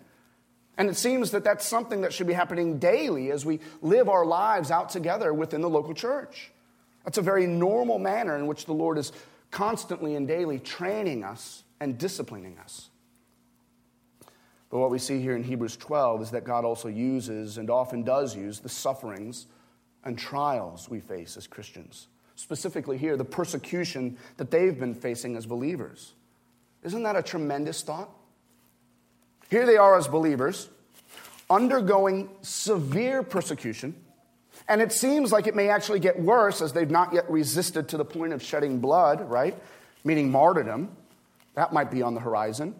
And 0.78 0.88
it 0.88 0.96
seems 0.96 1.32
that 1.32 1.44
that's 1.44 1.66
something 1.66 2.02
that 2.02 2.12
should 2.12 2.26
be 2.26 2.32
happening 2.32 2.78
daily 2.78 3.30
as 3.30 3.44
we 3.44 3.60
live 3.82 4.08
our 4.08 4.24
lives 4.24 4.70
out 4.70 4.90
together 4.90 5.34
within 5.34 5.60
the 5.60 5.70
local 5.70 5.92
church. 5.92 6.50
That's 7.04 7.18
a 7.18 7.22
very 7.22 7.46
normal 7.46 7.98
manner 7.98 8.36
in 8.36 8.46
which 8.46 8.64
the 8.64 8.74
Lord 8.74 8.96
is 8.96 9.12
constantly 9.50 10.14
and 10.14 10.28
daily 10.28 10.58
training 10.58 11.24
us 11.24 11.64
and 11.80 11.98
disciplining 11.98 12.58
us. 12.58 12.90
But 14.70 14.78
what 14.78 14.90
we 14.90 14.98
see 14.98 15.20
here 15.20 15.34
in 15.34 15.42
Hebrews 15.42 15.76
12 15.76 16.22
is 16.22 16.30
that 16.32 16.44
God 16.44 16.64
also 16.64 16.88
uses 16.88 17.58
and 17.58 17.70
often 17.70 18.02
does 18.02 18.36
use 18.36 18.60
the 18.60 18.68
sufferings 18.68 19.46
and 20.04 20.18
trials 20.18 20.88
we 20.88 21.00
face 21.00 21.36
as 21.36 21.46
Christians. 21.46 22.08
Specifically, 22.34 22.98
here, 22.98 23.16
the 23.16 23.24
persecution 23.24 24.16
that 24.36 24.50
they've 24.50 24.78
been 24.78 24.94
facing 24.94 25.36
as 25.36 25.46
believers. 25.46 26.12
Isn't 26.84 27.02
that 27.02 27.16
a 27.16 27.22
tremendous 27.22 27.82
thought? 27.82 28.10
Here 29.50 29.66
they 29.66 29.76
are 29.76 29.96
as 29.96 30.06
believers, 30.06 30.68
undergoing 31.48 32.28
severe 32.42 33.22
persecution, 33.22 33.94
and 34.68 34.82
it 34.82 34.92
seems 34.92 35.32
like 35.32 35.46
it 35.46 35.56
may 35.56 35.68
actually 35.70 36.00
get 36.00 36.20
worse 36.20 36.60
as 36.60 36.72
they've 36.72 36.90
not 36.90 37.14
yet 37.14 37.28
resisted 37.30 37.88
to 37.88 37.96
the 37.96 38.04
point 38.04 38.34
of 38.34 38.42
shedding 38.42 38.80
blood, 38.80 39.28
right? 39.30 39.56
Meaning 40.04 40.30
martyrdom. 40.30 40.94
That 41.54 41.72
might 41.72 41.90
be 41.90 42.02
on 42.02 42.14
the 42.14 42.20
horizon. 42.20 42.74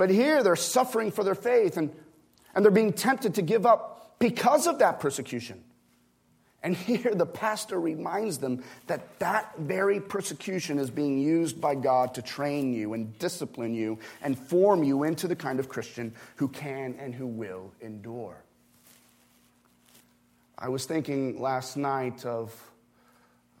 But 0.00 0.08
here 0.08 0.42
they're 0.42 0.56
suffering 0.56 1.10
for 1.10 1.24
their 1.24 1.34
faith 1.34 1.76
and, 1.76 1.94
and 2.54 2.64
they're 2.64 2.72
being 2.72 2.94
tempted 2.94 3.34
to 3.34 3.42
give 3.42 3.66
up 3.66 4.14
because 4.18 4.66
of 4.66 4.78
that 4.78 4.98
persecution. 4.98 5.62
And 6.62 6.74
here 6.74 7.14
the 7.14 7.26
pastor 7.26 7.78
reminds 7.78 8.38
them 8.38 8.64
that 8.86 9.18
that 9.18 9.58
very 9.58 10.00
persecution 10.00 10.78
is 10.78 10.90
being 10.90 11.18
used 11.18 11.60
by 11.60 11.74
God 11.74 12.14
to 12.14 12.22
train 12.22 12.72
you 12.72 12.94
and 12.94 13.18
discipline 13.18 13.74
you 13.74 13.98
and 14.22 14.38
form 14.38 14.82
you 14.82 15.02
into 15.02 15.28
the 15.28 15.36
kind 15.36 15.60
of 15.60 15.68
Christian 15.68 16.14
who 16.36 16.48
can 16.48 16.94
and 16.98 17.14
who 17.14 17.26
will 17.26 17.70
endure. 17.82 18.42
I 20.56 20.70
was 20.70 20.86
thinking 20.86 21.38
last 21.38 21.76
night 21.76 22.24
of 22.24 22.58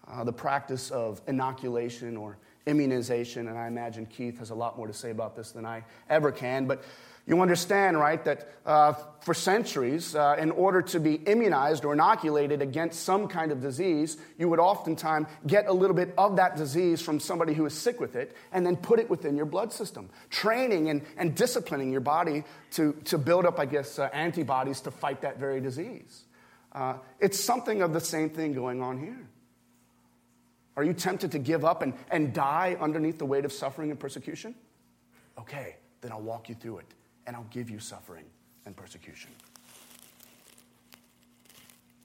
uh, 0.08 0.24
the 0.24 0.32
practice 0.32 0.90
of 0.90 1.20
inoculation 1.26 2.16
or 2.16 2.38
immunization, 2.66 3.48
and 3.48 3.58
I 3.58 3.66
imagine 3.66 4.06
Keith 4.06 4.38
has 4.38 4.50
a 4.50 4.54
lot 4.54 4.76
more 4.76 4.86
to 4.86 4.92
say 4.92 5.10
about 5.10 5.36
this 5.36 5.52
than 5.52 5.64
I 5.64 5.84
ever 6.08 6.30
can. 6.30 6.66
But 6.66 6.82
you 7.26 7.40
understand, 7.40 7.98
right, 7.98 8.24
that 8.24 8.48
uh, 8.66 8.94
for 9.20 9.34
centuries, 9.34 10.16
uh, 10.16 10.36
in 10.38 10.50
order 10.50 10.82
to 10.82 10.98
be 10.98 11.14
immunized 11.14 11.84
or 11.84 11.92
inoculated 11.92 12.60
against 12.60 13.04
some 13.04 13.28
kind 13.28 13.52
of 13.52 13.60
disease, 13.60 14.16
you 14.36 14.48
would 14.48 14.58
oftentimes 14.58 15.28
get 15.46 15.66
a 15.66 15.72
little 15.72 15.94
bit 15.94 16.12
of 16.18 16.36
that 16.36 16.56
disease 16.56 17.00
from 17.00 17.20
somebody 17.20 17.54
who 17.54 17.64
is 17.66 17.74
sick 17.74 18.00
with 18.00 18.16
it 18.16 18.34
and 18.52 18.66
then 18.66 18.76
put 18.76 18.98
it 18.98 19.08
within 19.08 19.36
your 19.36 19.46
blood 19.46 19.72
system, 19.72 20.10
training 20.30 20.90
and, 20.90 21.02
and 21.16 21.36
disciplining 21.36 21.92
your 21.92 22.00
body 22.00 22.42
to, 22.72 22.94
to 23.04 23.16
build 23.16 23.46
up, 23.46 23.60
I 23.60 23.66
guess, 23.66 23.98
uh, 23.98 24.08
antibodies 24.12 24.80
to 24.80 24.90
fight 24.90 25.20
that 25.20 25.38
very 25.38 25.60
disease. 25.60 26.24
Uh, 26.72 26.94
it's 27.20 27.38
something 27.38 27.82
of 27.82 27.92
the 27.92 28.00
same 28.00 28.30
thing 28.30 28.54
going 28.54 28.82
on 28.82 28.98
here. 28.98 29.29
Are 30.80 30.84
you 30.84 30.94
tempted 30.94 31.32
to 31.32 31.38
give 31.38 31.62
up 31.62 31.82
and, 31.82 31.92
and 32.10 32.32
die 32.32 32.74
underneath 32.80 33.18
the 33.18 33.26
weight 33.26 33.44
of 33.44 33.52
suffering 33.52 33.90
and 33.90 34.00
persecution? 34.00 34.54
Okay, 35.38 35.76
then 36.00 36.10
I'll 36.10 36.22
walk 36.22 36.48
you 36.48 36.54
through 36.54 36.78
it 36.78 36.86
and 37.26 37.36
I'll 37.36 37.46
give 37.50 37.68
you 37.68 37.78
suffering 37.78 38.24
and 38.64 38.74
persecution. 38.74 39.30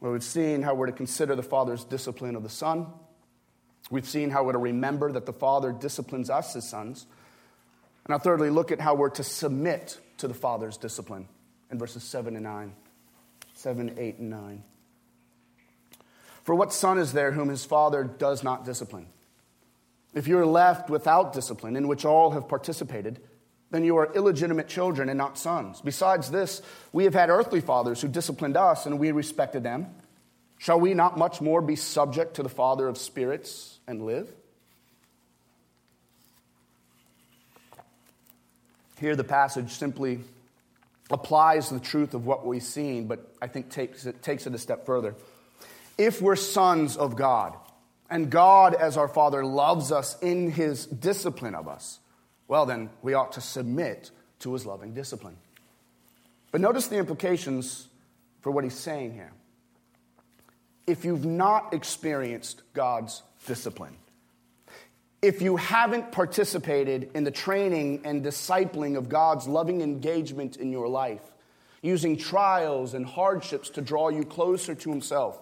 Well, 0.02 0.12
we've 0.12 0.22
seen 0.22 0.62
how 0.62 0.76
we're 0.76 0.88
to 0.88 0.92
consider 0.92 1.38
the 1.38 1.42
Father's 1.42 1.86
discipline 1.86 2.36
of 2.36 2.44
the 2.44 2.50
Son. 2.50 2.88
We've 3.90 4.06
seen 4.06 4.30
how 4.30 4.44
we're 4.44 4.52
to 4.52 4.58
remember 4.58 5.10
that 5.10 5.26
the 5.26 5.32
Father 5.32 5.72
disciplines 5.72 6.30
us 6.30 6.54
as 6.58 6.68
sons. 6.68 7.06
And 8.04 8.10
now, 8.10 8.18
thirdly, 8.18 8.50
look 8.50 8.74
at 8.74 8.82
how 8.82 8.94
we're 8.94 9.10
to 9.12 9.24
submit 9.24 9.98
to 10.18 10.28
the 10.28 10.34
Father's 10.34 10.76
discipline 10.76 11.30
in 11.72 11.80
verses 11.80 12.04
7 12.04 12.36
and 12.36 12.44
9. 12.44 12.74
7, 13.54 13.96
8, 13.98 14.18
and 14.18 14.30
9. 14.30 14.64
For 16.46 16.54
what 16.54 16.72
son 16.72 17.00
is 17.00 17.12
there 17.12 17.32
whom 17.32 17.50
his 17.50 17.66
father 17.66 18.04
does 18.04 18.44
not 18.44 18.66
discipline? 18.66 19.08
If 20.14 20.28
you 20.28 20.38
are 20.38 20.46
left 20.46 20.92
without 20.92 21.34
discipline, 21.34 21.76
in 21.76 21.88
which 21.88 22.06
all 22.06 22.32
have 22.32 22.48
participated, 22.48 23.20
then 23.72 23.84
you 23.84 23.98
are 23.98 24.14
illegitimate 24.14 24.68
children 24.68 25.10
and 25.10 25.18
not 25.18 25.40
sons. 25.40 25.82
Besides 25.82 26.30
this, 26.30 26.62
we 26.94 27.06
have 27.06 27.16
had 27.16 27.32
earthly 27.32 27.62
fathers 27.62 28.00
who 28.00 28.08
disciplined 28.08 28.56
us, 28.56 28.86
and 28.86 29.00
we 29.00 29.12
respected 29.12 29.64
them. 29.64 29.88
Shall 30.60 30.80
we 30.80 30.94
not 30.94 31.18
much 31.18 31.42
more 31.42 31.64
be 31.64 31.76
subject 31.76 32.36
to 32.36 32.44
the 32.44 32.50
Father 32.50 32.88
of 32.88 33.00
spirits 33.00 33.80
and 33.88 34.06
live? 34.06 34.32
Here, 39.00 39.16
the 39.16 39.24
passage 39.24 39.72
simply 39.72 40.20
applies 41.10 41.72
the 41.72 41.80
truth 41.80 42.14
of 42.14 42.28
what 42.28 42.46
we've 42.46 42.62
seen, 42.62 43.08
but 43.08 43.34
I 43.42 43.48
think 43.48 43.72
takes 43.72 44.06
it, 44.06 44.22
takes 44.22 44.46
it 44.46 44.54
a 44.54 44.60
step 44.60 44.86
further. 44.86 45.16
If 45.98 46.22
we're 46.22 46.36
sons 46.36 46.98
of 46.98 47.16
God, 47.16 47.56
and 48.10 48.30
God, 48.30 48.76
as 48.76 48.98
our 48.98 49.08
Father, 49.08 49.44
loves 49.44 49.92
us 49.92 50.20
in 50.22 50.52
his 50.52 50.86
discipline 50.86 51.56
of 51.56 51.68
us, 51.68 52.00
well, 52.48 52.66
then 52.66 52.90
we 53.02 53.14
ought 53.14 53.34
to 53.34 53.42
submit 53.42 54.12
to 54.40 54.54
his 54.54 54.66
loving 54.66 54.94
discipline. 54.94 55.38
But 56.52 56.62
notice 56.62 56.88
the 56.88 56.98
implications 56.98 57.88
for 58.42 58.52
what 58.52 58.64
he's 58.64 58.76
saying 58.78 59.14
here. 59.14 59.34
If 60.86 61.04
you've 61.04 61.26
not 61.26 61.74
experienced 61.74 62.62
God's 62.74 63.24
discipline, 63.48 63.96
if 65.22 65.42
you 65.42 65.56
haven't 65.56 66.12
participated 66.12 67.10
in 67.16 67.24
the 67.24 67.32
training 67.32 68.02
and 68.06 68.24
discipling 68.24 68.96
of 68.96 69.10
God's 69.10 69.48
loving 69.48 69.82
engagement 69.82 70.58
in 70.58 70.72
your 70.72 70.88
life, 70.88 71.24
using 71.82 72.18
trials 72.18 72.94
and 72.94 73.06
hardships 73.06 73.72
to 73.72 73.82
draw 73.82 74.10
you 74.10 74.24
closer 74.24 74.76
to 74.76 74.90
Himself, 74.92 75.40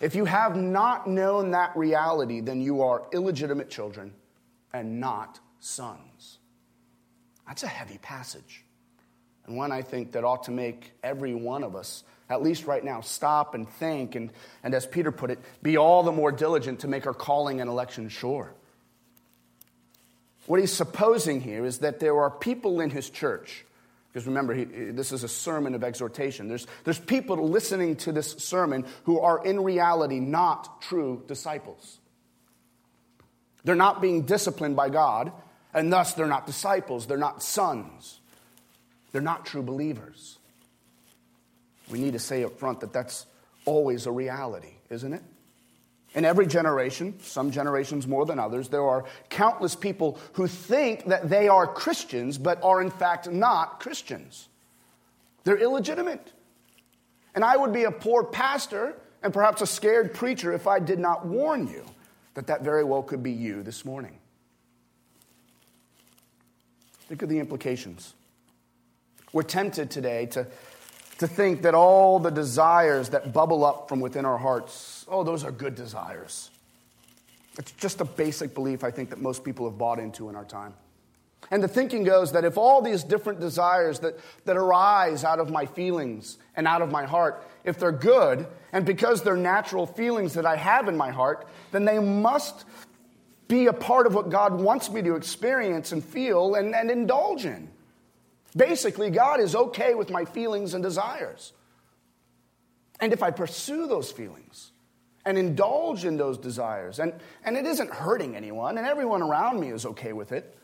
if 0.00 0.14
you 0.14 0.24
have 0.24 0.56
not 0.56 1.08
known 1.08 1.52
that 1.52 1.76
reality, 1.76 2.40
then 2.40 2.60
you 2.60 2.82
are 2.82 3.06
illegitimate 3.12 3.70
children 3.70 4.12
and 4.72 5.00
not 5.00 5.40
sons. 5.60 6.38
That's 7.46 7.62
a 7.62 7.68
heavy 7.68 7.98
passage, 7.98 8.64
and 9.46 9.56
one 9.56 9.72
I 9.72 9.82
think 9.82 10.12
that 10.12 10.24
ought 10.24 10.44
to 10.44 10.50
make 10.50 10.92
every 11.02 11.34
one 11.34 11.64
of 11.64 11.74
us 11.74 12.04
at 12.30 12.42
least 12.42 12.66
right 12.66 12.84
now, 12.84 13.00
stop 13.00 13.54
and 13.54 13.68
think, 13.68 14.14
and, 14.14 14.30
and 14.62 14.74
as 14.74 14.86
Peter 14.86 15.10
put 15.10 15.30
it, 15.30 15.38
be 15.62 15.76
all 15.76 16.02
the 16.02 16.12
more 16.12 16.30
diligent 16.30 16.80
to 16.80 16.88
make 16.88 17.06
our 17.06 17.14
calling 17.14 17.60
and 17.60 17.70
election 17.70 18.08
sure. 18.08 18.52
What 20.46 20.60
he's 20.60 20.72
supposing 20.72 21.40
here 21.40 21.64
is 21.64 21.78
that 21.78 22.00
there 22.00 22.18
are 22.18 22.30
people 22.30 22.80
in 22.80 22.90
his 22.90 23.08
church, 23.08 23.64
because 24.12 24.26
remember, 24.26 24.54
he, 24.54 24.64
this 24.64 25.12
is 25.12 25.22
a 25.22 25.28
sermon 25.28 25.74
of 25.74 25.84
exhortation. 25.84 26.48
There's, 26.48 26.66
there's 26.84 26.98
people 26.98 27.48
listening 27.48 27.96
to 27.96 28.12
this 28.12 28.32
sermon 28.32 28.86
who 29.04 29.20
are 29.20 29.44
in 29.44 29.62
reality 29.62 30.18
not 30.18 30.80
true 30.82 31.22
disciples. 31.26 31.98
They're 33.64 33.74
not 33.74 34.00
being 34.00 34.22
disciplined 34.22 34.76
by 34.76 34.88
God, 34.88 35.32
and 35.74 35.92
thus 35.92 36.14
they're 36.14 36.26
not 36.26 36.46
disciples, 36.46 37.06
they're 37.06 37.18
not 37.18 37.42
sons, 37.42 38.20
they're 39.12 39.20
not 39.20 39.44
true 39.44 39.62
believers. 39.62 40.38
We 41.90 42.00
need 42.00 42.14
to 42.14 42.18
say 42.18 42.44
up 42.44 42.58
front 42.58 42.80
that 42.80 42.92
that's 42.92 43.26
always 43.64 44.06
a 44.06 44.10
reality, 44.10 44.72
isn't 44.90 45.12
it? 45.12 45.22
In 46.18 46.24
every 46.24 46.48
generation, 46.48 47.14
some 47.22 47.52
generations 47.52 48.08
more 48.08 48.26
than 48.26 48.40
others, 48.40 48.68
there 48.68 48.82
are 48.82 49.04
countless 49.30 49.76
people 49.76 50.18
who 50.32 50.48
think 50.48 51.04
that 51.04 51.28
they 51.28 51.46
are 51.46 51.64
Christians, 51.64 52.38
but 52.38 52.60
are 52.60 52.82
in 52.82 52.90
fact 52.90 53.30
not 53.30 53.78
Christians. 53.78 54.48
They're 55.44 55.58
illegitimate. 55.58 56.32
And 57.36 57.44
I 57.44 57.56
would 57.56 57.72
be 57.72 57.84
a 57.84 57.92
poor 57.92 58.24
pastor 58.24 58.96
and 59.22 59.32
perhaps 59.32 59.62
a 59.62 59.66
scared 59.66 60.12
preacher 60.12 60.52
if 60.52 60.66
I 60.66 60.80
did 60.80 60.98
not 60.98 61.24
warn 61.24 61.68
you 61.68 61.84
that 62.34 62.48
that 62.48 62.64
very 62.64 62.82
well 62.82 63.04
could 63.04 63.22
be 63.22 63.30
you 63.30 63.62
this 63.62 63.84
morning. 63.84 64.18
Think 67.06 67.22
of 67.22 67.28
the 67.28 67.38
implications. 67.38 68.14
We're 69.32 69.44
tempted 69.44 69.88
today 69.88 70.26
to 70.26 70.48
to 71.18 71.26
think 71.26 71.62
that 71.62 71.74
all 71.74 72.18
the 72.18 72.30
desires 72.30 73.10
that 73.10 73.32
bubble 73.32 73.64
up 73.64 73.88
from 73.88 74.00
within 74.00 74.24
our 74.24 74.38
hearts, 74.38 75.04
oh, 75.08 75.24
those 75.24 75.44
are 75.44 75.50
good 75.50 75.74
desires. 75.74 76.50
It's 77.58 77.72
just 77.72 78.00
a 78.00 78.04
basic 78.04 78.54
belief 78.54 78.84
I 78.84 78.90
think 78.90 79.10
that 79.10 79.20
most 79.20 79.44
people 79.44 79.68
have 79.68 79.76
bought 79.76 79.98
into 79.98 80.28
in 80.28 80.36
our 80.36 80.44
time. 80.44 80.74
And 81.50 81.62
the 81.62 81.68
thinking 81.68 82.04
goes 82.04 82.32
that 82.32 82.44
if 82.44 82.58
all 82.58 82.82
these 82.82 83.02
different 83.02 83.40
desires 83.40 84.00
that, 84.00 84.18
that 84.44 84.56
arise 84.56 85.24
out 85.24 85.40
of 85.40 85.50
my 85.50 85.66
feelings 85.66 86.36
and 86.54 86.68
out 86.68 86.82
of 86.82 86.90
my 86.90 87.04
heart, 87.04 87.42
if 87.64 87.78
they're 87.78 87.90
good, 87.90 88.46
and 88.72 88.84
because 88.84 89.22
they're 89.22 89.36
natural 89.36 89.86
feelings 89.86 90.34
that 90.34 90.46
I 90.46 90.56
have 90.56 90.88
in 90.88 90.96
my 90.96 91.10
heart, 91.10 91.48
then 91.72 91.84
they 91.84 91.98
must 91.98 92.64
be 93.48 93.66
a 93.66 93.72
part 93.72 94.06
of 94.06 94.14
what 94.14 94.28
God 94.28 94.60
wants 94.60 94.90
me 94.90 95.00
to 95.02 95.16
experience 95.16 95.90
and 95.90 96.04
feel 96.04 96.54
and, 96.54 96.74
and 96.74 96.90
indulge 96.90 97.46
in. 97.46 97.70
Basically, 98.56 99.10
God 99.10 99.40
is 99.40 99.54
okay 99.54 99.94
with 99.94 100.10
my 100.10 100.24
feelings 100.24 100.74
and 100.74 100.82
desires. 100.82 101.52
And 103.00 103.12
if 103.12 103.22
I 103.22 103.30
pursue 103.30 103.86
those 103.86 104.10
feelings 104.10 104.72
and 105.24 105.36
indulge 105.36 106.04
in 106.04 106.16
those 106.16 106.38
desires, 106.38 106.98
and, 106.98 107.12
and 107.44 107.56
it 107.56 107.66
isn't 107.66 107.90
hurting 107.90 108.34
anyone, 108.34 108.78
and 108.78 108.86
everyone 108.86 109.22
around 109.22 109.60
me 109.60 109.68
is 109.68 109.86
okay 109.86 110.12
with 110.12 110.32
it, 110.32 110.56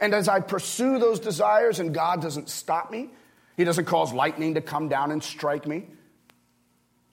and 0.00 0.14
as 0.14 0.28
I 0.28 0.40
pursue 0.40 0.98
those 0.98 1.20
desires 1.20 1.80
and 1.80 1.92
God 1.92 2.22
doesn't 2.22 2.48
stop 2.48 2.90
me, 2.90 3.10
He 3.56 3.64
doesn't 3.64 3.84
cause 3.84 4.12
lightning 4.12 4.54
to 4.54 4.60
come 4.60 4.88
down 4.88 5.10
and 5.10 5.22
strike 5.22 5.66
me, 5.66 5.86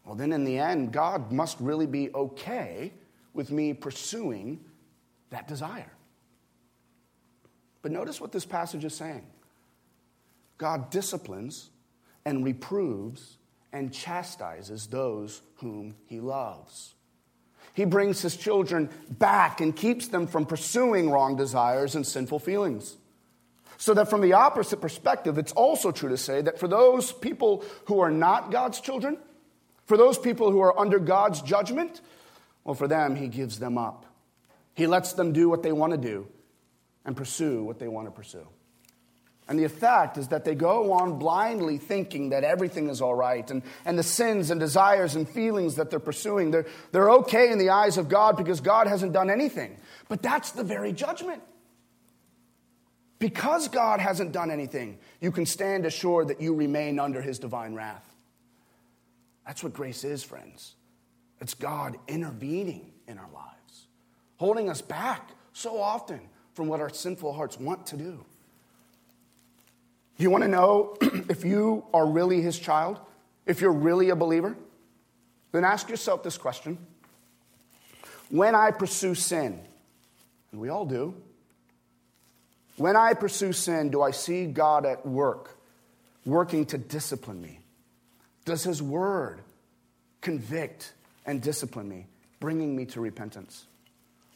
well, 0.05 0.15
then 0.15 0.31
in 0.31 0.43
the 0.43 0.59
end, 0.59 0.91
God 0.91 1.31
must 1.31 1.59
really 1.59 1.87
be 1.87 2.13
okay 2.13 2.93
with 3.33 3.51
me 3.51 3.73
pursuing 3.73 4.63
that 5.31 5.47
desire. 5.47 5.91
But 7.81 7.91
notice 7.91 8.21
what 8.21 8.31
this 8.31 8.45
passage 8.45 8.85
is 8.85 8.93
saying. 8.93 9.25
God 10.57 10.89
disciplines 10.89 11.69
and 12.25 12.43
reproves 12.45 13.37
and 13.71 13.93
chastises 13.93 14.87
those 14.87 15.41
whom 15.57 15.95
he 16.07 16.19
loves. 16.19 16.93
He 17.73 17.83
brings 17.83 18.21
his 18.21 18.37
children 18.37 18.89
back 19.09 19.59
and 19.59 19.75
keeps 19.75 20.07
them 20.07 20.27
from 20.27 20.45
pursuing 20.45 21.09
wrong 21.09 21.35
desires 21.35 21.93
and 21.95 22.07
sinful 22.07 22.39
feelings. 22.39 22.95
So 23.77 23.93
that 23.95 24.09
from 24.09 24.21
the 24.21 24.33
opposite 24.33 24.79
perspective, 24.79 25.37
it's 25.37 25.51
also 25.51 25.91
true 25.91 26.09
to 26.09 26.17
say 26.17 26.41
that 26.41 26.57
for 26.57 26.69
those 26.69 27.11
people 27.11 27.65
who 27.85 27.99
are 27.99 28.11
not 28.11 28.49
God's 28.49 28.79
children, 28.79 29.17
for 29.85 29.97
those 29.97 30.17
people 30.17 30.51
who 30.51 30.61
are 30.61 30.79
under 30.79 30.97
God's 30.97 31.41
judgment, 31.41 31.99
well, 32.63 32.75
for 32.75 32.87
them, 32.87 33.15
he 33.15 33.27
gives 33.27 33.59
them 33.59 33.77
up. 33.77 34.05
He 34.73 34.87
lets 34.87 35.13
them 35.13 35.33
do 35.33 35.49
what 35.49 35.61
they 35.61 35.73
want 35.73 35.91
to 35.91 35.97
do 35.97 36.27
and 37.05 37.15
pursue 37.15 37.63
what 37.63 37.79
they 37.79 37.87
want 37.89 38.07
to 38.07 38.11
pursue. 38.11 38.47
And 39.47 39.59
the 39.59 39.63
effect 39.63 40.17
is 40.17 40.29
that 40.29 40.43
they 40.43 40.55
go 40.55 40.91
on 40.93 41.19
blindly 41.19 41.77
thinking 41.77 42.29
that 42.29 42.43
everything 42.43 42.89
is 42.89 42.99
all 42.99 43.13
right. 43.13 43.49
And, 43.51 43.61
and 43.85 43.97
the 43.97 44.03
sins 44.03 44.49
and 44.49 44.59
desires 44.59 45.15
and 45.15 45.29
feelings 45.29 45.75
that 45.75 45.91
they're 45.91 45.99
pursuing, 45.99 46.49
they're, 46.49 46.65
they're 46.91 47.11
okay 47.11 47.51
in 47.51 47.59
the 47.59 47.69
eyes 47.69 47.97
of 47.97 48.09
God 48.09 48.37
because 48.37 48.59
God 48.59 48.87
hasn't 48.87 49.13
done 49.13 49.29
anything. 49.29 49.77
But 50.07 50.23
that's 50.23 50.51
the 50.51 50.63
very 50.63 50.93
judgment. 50.93 51.43
Because 53.19 53.67
God 53.67 53.99
hasn't 53.99 54.31
done 54.31 54.49
anything, 54.51 54.97
you 55.21 55.31
can 55.31 55.45
stand 55.45 55.85
assured 55.85 56.29
that 56.29 56.41
you 56.41 56.53
remain 56.53 56.99
under 56.99 57.21
his 57.21 57.39
divine 57.39 57.75
wrath. 57.75 58.03
That's 59.45 59.63
what 59.63 59.73
grace 59.73 60.03
is, 60.03 60.23
friends. 60.23 60.73
It's 61.39 61.53
God 61.53 61.97
intervening 62.07 62.93
in 63.07 63.19
our 63.19 63.29
lives, 63.31 63.87
holding 64.37 64.69
us 64.69 64.81
back 64.81 65.29
so 65.53 65.79
often 65.79 66.19
from 66.53 66.67
what 66.67 66.79
our 66.81 66.89
sinful 66.89 67.33
hearts 67.33 67.59
want 67.59 67.85
to 67.87 67.97
do. 67.97 68.25
You 70.17 70.29
want 70.29 70.43
to 70.43 70.47
know 70.47 70.95
if 71.01 71.43
you 71.43 71.85
are 71.93 72.07
really 72.07 72.41
his 72.41 72.57
child? 72.57 72.99
If 73.45 73.61
you're 73.61 73.71
really 73.71 74.09
a 74.09 74.15
believer? 74.15 74.55
Then 75.51 75.63
ask 75.63 75.89
yourself 75.89 76.23
this 76.23 76.37
question 76.37 76.77
When 78.29 78.55
I 78.55 78.71
pursue 78.71 79.15
sin, 79.15 79.59
and 80.51 80.61
we 80.61 80.69
all 80.69 80.85
do, 80.85 81.15
when 82.77 82.95
I 82.95 83.13
pursue 83.13 83.53
sin, 83.53 83.89
do 83.89 84.01
I 84.01 84.11
see 84.11 84.45
God 84.45 84.85
at 84.85 85.05
work, 85.05 85.57
working 86.25 86.65
to 86.67 86.77
discipline 86.77 87.41
me? 87.41 87.59
Does 88.43 88.63
his 88.63 88.81
word 88.81 89.41
convict 90.21 90.93
and 91.25 91.41
discipline 91.41 91.87
me, 91.87 92.07
bringing 92.39 92.75
me 92.75 92.85
to 92.87 92.99
repentance? 92.99 93.65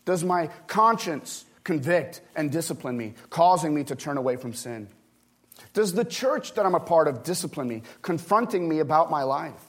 Does 0.05 0.23
my 0.23 0.47
conscience 0.67 1.45
convict 1.63 2.21
and 2.35 2.51
discipline 2.51 2.97
me, 2.97 3.13
causing 3.29 3.73
me 3.73 3.83
to 3.83 3.95
turn 3.95 4.17
away 4.17 4.37
from 4.37 4.53
sin? 4.53 4.87
Does 5.73 5.93
the 5.93 6.05
church 6.05 6.53
that 6.53 6.65
I'm 6.65 6.75
a 6.75 6.79
part 6.79 7.07
of 7.07 7.23
discipline 7.23 7.67
me, 7.67 7.83
confronting 8.01 8.67
me 8.67 8.79
about 8.79 9.11
my 9.11 9.23
life? 9.23 9.61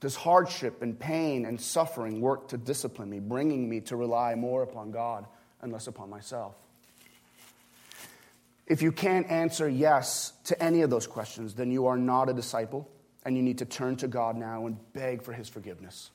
Does 0.00 0.16
hardship 0.16 0.82
and 0.82 0.98
pain 0.98 1.44
and 1.44 1.60
suffering 1.60 2.20
work 2.20 2.48
to 2.48 2.56
discipline 2.56 3.10
me, 3.10 3.20
bringing 3.20 3.68
me 3.68 3.80
to 3.82 3.96
rely 3.96 4.34
more 4.34 4.62
upon 4.62 4.90
God 4.90 5.26
and 5.60 5.72
less 5.72 5.86
upon 5.86 6.08
myself? 6.08 6.54
If 8.66 8.82
you 8.82 8.92
can't 8.92 9.28
answer 9.30 9.68
yes 9.68 10.32
to 10.44 10.62
any 10.62 10.82
of 10.82 10.90
those 10.90 11.06
questions, 11.06 11.54
then 11.54 11.70
you 11.70 11.86
are 11.86 11.98
not 11.98 12.30
a 12.30 12.32
disciple, 12.32 12.88
and 13.24 13.36
you 13.36 13.42
need 13.42 13.58
to 13.58 13.64
turn 13.64 13.96
to 13.96 14.08
God 14.08 14.36
now 14.36 14.66
and 14.66 14.78
beg 14.92 15.22
for 15.22 15.32
His 15.32 15.48
forgiveness, 15.48 16.10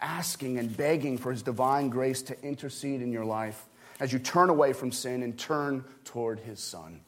asking 0.00 0.58
and 0.58 0.74
begging 0.74 1.18
for 1.18 1.30
His 1.32 1.42
divine 1.42 1.90
grace 1.90 2.22
to 2.22 2.42
intercede 2.42 3.02
in 3.02 3.12
your 3.12 3.24
life 3.24 3.66
as 3.98 4.12
you 4.12 4.18
turn 4.18 4.48
away 4.48 4.72
from 4.72 4.92
sin 4.92 5.22
and 5.22 5.38
turn 5.38 5.84
toward 6.04 6.38
His 6.38 6.60
Son 6.60 7.00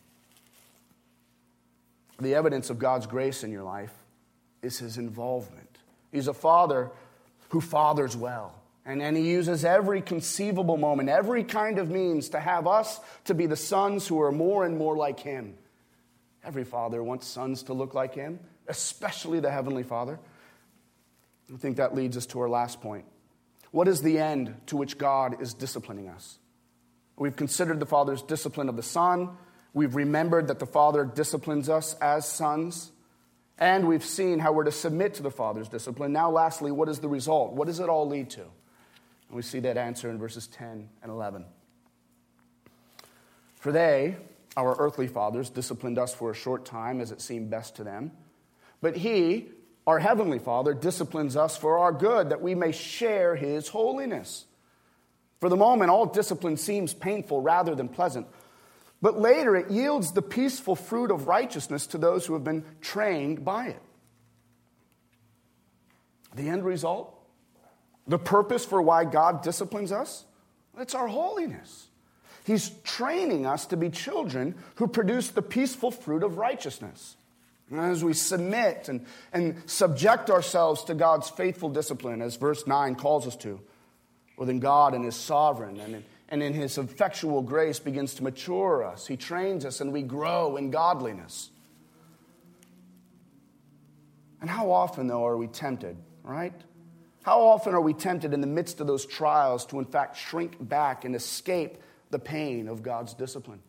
the 2.20 2.34
evidence 2.34 2.70
of 2.70 2.78
God's 2.78 3.06
grace 3.06 3.44
in 3.44 3.50
your 3.50 3.62
life 3.62 3.92
is 4.62 4.78
his 4.78 4.98
involvement. 4.98 5.78
He's 6.10 6.28
a 6.28 6.34
father 6.34 6.90
who 7.50 7.60
fathers 7.60 8.16
well. 8.16 8.54
And, 8.84 9.00
and 9.00 9.16
he 9.16 9.30
uses 9.30 9.64
every 9.64 10.02
conceivable 10.02 10.76
moment, 10.76 11.08
every 11.08 11.44
kind 11.44 11.78
of 11.78 11.88
means 11.88 12.30
to 12.30 12.40
have 12.40 12.66
us 12.66 13.00
to 13.24 13.34
be 13.34 13.46
the 13.46 13.56
sons 13.56 14.06
who 14.06 14.20
are 14.22 14.32
more 14.32 14.64
and 14.64 14.76
more 14.76 14.96
like 14.96 15.20
him. 15.20 15.54
Every 16.44 16.64
father 16.64 17.02
wants 17.02 17.26
sons 17.26 17.62
to 17.64 17.74
look 17.74 17.94
like 17.94 18.14
him, 18.14 18.40
especially 18.66 19.38
the 19.38 19.50
Heavenly 19.50 19.84
Father. 19.84 20.18
I 21.52 21.56
think 21.58 21.76
that 21.76 21.94
leads 21.94 22.16
us 22.16 22.26
to 22.26 22.40
our 22.40 22.48
last 22.48 22.80
point. 22.80 23.04
What 23.70 23.86
is 23.86 24.02
the 24.02 24.18
end 24.18 24.54
to 24.66 24.76
which 24.76 24.98
God 24.98 25.40
is 25.40 25.54
disciplining 25.54 26.08
us? 26.08 26.38
We've 27.16 27.36
considered 27.36 27.78
the 27.78 27.86
Father's 27.86 28.22
discipline 28.22 28.68
of 28.68 28.76
the 28.76 28.82
Son. 28.82 29.36
We've 29.74 29.94
remembered 29.94 30.48
that 30.48 30.58
the 30.58 30.66
Father 30.66 31.04
disciplines 31.04 31.68
us 31.68 31.94
as 31.94 32.26
sons. 32.28 32.92
And 33.58 33.86
we've 33.86 34.04
seen 34.04 34.38
how 34.38 34.52
we're 34.52 34.64
to 34.64 34.72
submit 34.72 35.14
to 35.14 35.22
the 35.22 35.30
Father's 35.30 35.68
discipline. 35.68 36.12
Now, 36.12 36.30
lastly, 36.30 36.72
what 36.72 36.88
is 36.88 36.98
the 36.98 37.08
result? 37.08 37.52
What 37.52 37.66
does 37.68 37.80
it 37.80 37.88
all 37.88 38.08
lead 38.08 38.30
to? 38.30 38.40
And 38.40 39.36
we 39.36 39.42
see 39.42 39.60
that 39.60 39.76
answer 39.76 40.10
in 40.10 40.18
verses 40.18 40.46
10 40.48 40.88
and 41.02 41.10
11. 41.10 41.44
For 43.56 43.70
they, 43.70 44.16
our 44.56 44.74
earthly 44.78 45.06
fathers, 45.06 45.48
disciplined 45.48 45.98
us 45.98 46.12
for 46.12 46.30
a 46.30 46.34
short 46.34 46.64
time 46.64 47.00
as 47.00 47.12
it 47.12 47.20
seemed 47.20 47.50
best 47.50 47.76
to 47.76 47.84
them. 47.84 48.10
But 48.80 48.96
He, 48.96 49.48
our 49.86 50.00
heavenly 50.00 50.40
Father, 50.40 50.74
disciplines 50.74 51.36
us 51.36 51.56
for 51.56 51.78
our 51.78 51.92
good, 51.92 52.30
that 52.30 52.42
we 52.42 52.54
may 52.54 52.72
share 52.72 53.36
His 53.36 53.68
holiness. 53.68 54.44
For 55.40 55.48
the 55.48 55.56
moment, 55.56 55.90
all 55.90 56.06
discipline 56.06 56.56
seems 56.56 56.92
painful 56.92 57.40
rather 57.40 57.74
than 57.74 57.88
pleasant. 57.88 58.26
But 59.02 59.18
later, 59.18 59.56
it 59.56 59.70
yields 59.70 60.12
the 60.12 60.22
peaceful 60.22 60.76
fruit 60.76 61.10
of 61.10 61.26
righteousness 61.26 61.88
to 61.88 61.98
those 61.98 62.24
who 62.24 62.34
have 62.34 62.44
been 62.44 62.64
trained 62.80 63.44
by 63.44 63.66
it. 63.66 63.82
The 66.36 66.48
end 66.48 66.64
result, 66.64 67.12
the 68.06 68.18
purpose 68.18 68.64
for 68.64 68.80
why 68.80 69.04
God 69.04 69.42
disciplines 69.42 69.90
us, 69.90 70.24
it's 70.78 70.94
our 70.94 71.08
holiness. 71.08 71.88
He's 72.44 72.70
training 72.84 73.44
us 73.44 73.66
to 73.66 73.76
be 73.76 73.90
children 73.90 74.54
who 74.76 74.86
produce 74.86 75.28
the 75.30 75.42
peaceful 75.42 75.90
fruit 75.90 76.22
of 76.22 76.38
righteousness. 76.38 77.16
And 77.70 77.80
as 77.80 78.04
we 78.04 78.12
submit 78.14 78.88
and, 78.88 79.04
and 79.32 79.62
subject 79.66 80.30
ourselves 80.30 80.84
to 80.84 80.94
God's 80.94 81.28
faithful 81.28 81.70
discipline, 81.70 82.22
as 82.22 82.36
verse 82.36 82.66
9 82.66 82.94
calls 82.96 83.26
us 83.26 83.36
to, 83.36 83.60
well, 84.36 84.46
then 84.46 84.58
God 84.58 84.94
in 84.94 85.02
His 85.04 85.16
sovereign 85.16 85.78
and 85.80 85.96
in, 85.96 86.04
and 86.32 86.42
in 86.42 86.54
His 86.54 86.78
effectual 86.78 87.42
grace 87.42 87.78
begins 87.78 88.14
to 88.14 88.24
mature 88.24 88.82
us. 88.82 89.06
He 89.06 89.18
trains 89.18 89.66
us 89.66 89.82
and 89.82 89.92
we 89.92 90.00
grow 90.00 90.56
in 90.56 90.70
godliness. 90.70 91.50
And 94.40 94.48
how 94.48 94.72
often, 94.72 95.08
though, 95.08 95.26
are 95.26 95.36
we 95.36 95.46
tempted, 95.46 95.94
right? 96.24 96.54
How 97.22 97.42
often 97.42 97.74
are 97.74 97.82
we 97.82 97.92
tempted 97.92 98.32
in 98.32 98.40
the 98.40 98.46
midst 98.46 98.80
of 98.80 98.86
those 98.86 99.04
trials 99.04 99.66
to, 99.66 99.78
in 99.78 99.84
fact, 99.84 100.16
shrink 100.16 100.56
back 100.58 101.04
and 101.04 101.14
escape 101.14 101.76
the 102.10 102.18
pain 102.18 102.66
of 102.66 102.82
God's 102.82 103.12
discipline? 103.12 103.60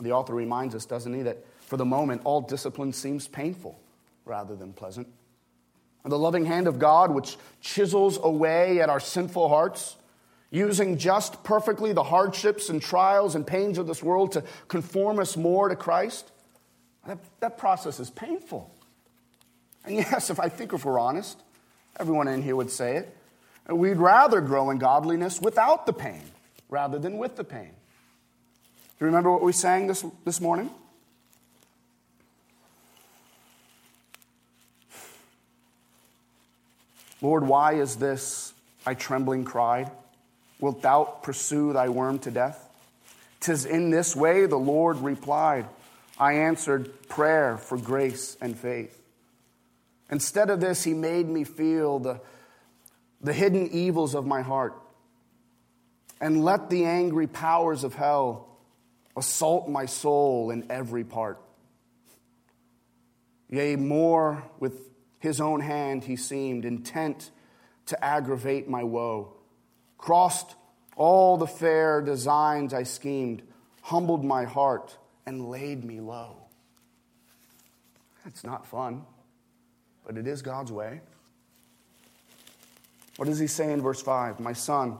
The 0.00 0.10
author 0.10 0.34
reminds 0.34 0.74
us, 0.74 0.86
doesn't 0.86 1.14
he, 1.14 1.22
that 1.22 1.38
for 1.60 1.76
the 1.76 1.84
moment, 1.84 2.22
all 2.24 2.40
discipline 2.40 2.92
seems 2.92 3.28
painful 3.28 3.78
rather 4.24 4.56
than 4.56 4.72
pleasant. 4.72 5.06
The 6.04 6.18
loving 6.18 6.46
hand 6.46 6.66
of 6.66 6.80
God, 6.80 7.12
which 7.12 7.36
chisels 7.60 8.18
away 8.20 8.80
at 8.80 8.88
our 8.88 8.98
sinful 8.98 9.48
hearts, 9.48 9.94
using 10.50 10.96
just 10.96 11.42
perfectly 11.44 11.92
the 11.92 12.02
hardships 12.02 12.68
and 12.68 12.80
trials 12.80 13.34
and 13.34 13.46
pains 13.46 13.78
of 13.78 13.86
this 13.86 14.02
world 14.02 14.32
to 14.32 14.42
conform 14.68 15.18
us 15.18 15.36
more 15.36 15.68
to 15.68 15.76
Christ, 15.76 16.30
that, 17.06 17.18
that 17.40 17.58
process 17.58 18.00
is 18.00 18.10
painful. 18.10 18.70
And 19.84 19.96
yes, 19.96 20.30
if 20.30 20.40
I 20.40 20.48
think 20.48 20.72
if 20.72 20.84
we're 20.84 20.98
honest, 20.98 21.40
everyone 21.98 22.28
in 22.28 22.42
here 22.42 22.56
would 22.56 22.70
say 22.70 22.96
it. 22.96 23.16
We'd 23.68 23.98
rather 23.98 24.40
grow 24.40 24.70
in 24.70 24.78
godliness 24.78 25.40
without 25.40 25.84
the 25.84 25.92
pain 25.92 26.22
rather 26.70 26.98
than 26.98 27.18
with 27.18 27.36
the 27.36 27.44
pain. 27.44 27.70
Do 27.70 29.04
you 29.04 29.06
remember 29.06 29.30
what 29.30 29.42
we 29.42 29.52
sang 29.52 29.86
this, 29.86 30.04
this 30.24 30.40
morning? 30.40 30.70
Lord, 37.20 37.46
why 37.46 37.74
is 37.74 37.96
this? 37.96 38.52
I 38.86 38.94
trembling 38.94 39.44
cried. 39.44 39.90
Wilt 40.60 40.82
thou 40.82 41.04
pursue 41.04 41.72
thy 41.72 41.88
worm 41.88 42.18
to 42.20 42.30
death? 42.30 42.68
Tis 43.40 43.64
in 43.64 43.90
this 43.90 44.16
way 44.16 44.46
the 44.46 44.56
Lord 44.56 44.98
replied. 44.98 45.66
I 46.18 46.34
answered 46.34 47.08
prayer 47.08 47.56
for 47.56 47.78
grace 47.78 48.36
and 48.40 48.58
faith. 48.58 49.00
Instead 50.10 50.50
of 50.50 50.60
this, 50.60 50.82
he 50.82 50.94
made 50.94 51.28
me 51.28 51.44
feel 51.44 51.98
the, 51.98 52.20
the 53.20 53.32
hidden 53.32 53.68
evils 53.70 54.14
of 54.14 54.26
my 54.26 54.42
heart 54.42 54.74
and 56.20 56.44
let 56.44 56.70
the 56.70 56.84
angry 56.86 57.26
powers 57.26 57.84
of 57.84 57.94
hell 57.94 58.48
assault 59.16 59.68
my 59.68 59.86
soul 59.86 60.50
in 60.50 60.66
every 60.70 61.04
part. 61.04 61.38
Yea, 63.48 63.76
more 63.76 64.44
with 64.58 64.90
his 65.20 65.40
own 65.40 65.60
hand, 65.60 66.04
he 66.04 66.16
seemed, 66.16 66.64
intent 66.64 67.30
to 67.86 68.04
aggravate 68.04 68.68
my 68.68 68.82
woe. 68.82 69.32
Crossed 69.98 70.54
all 70.96 71.36
the 71.36 71.46
fair 71.46 72.00
designs 72.00 72.72
I 72.72 72.84
schemed, 72.84 73.42
humbled 73.82 74.24
my 74.24 74.44
heart, 74.44 74.96
and 75.26 75.48
laid 75.48 75.84
me 75.84 76.00
low. 76.00 76.36
It's 78.26 78.44
not 78.44 78.66
fun, 78.66 79.04
but 80.06 80.16
it 80.16 80.26
is 80.26 80.42
God's 80.42 80.72
way. 80.72 81.00
What 83.16 83.26
does 83.26 83.38
he 83.38 83.46
say 83.46 83.72
in 83.72 83.82
verse 83.82 84.00
5? 84.00 84.40
My 84.40 84.52
son, 84.52 84.96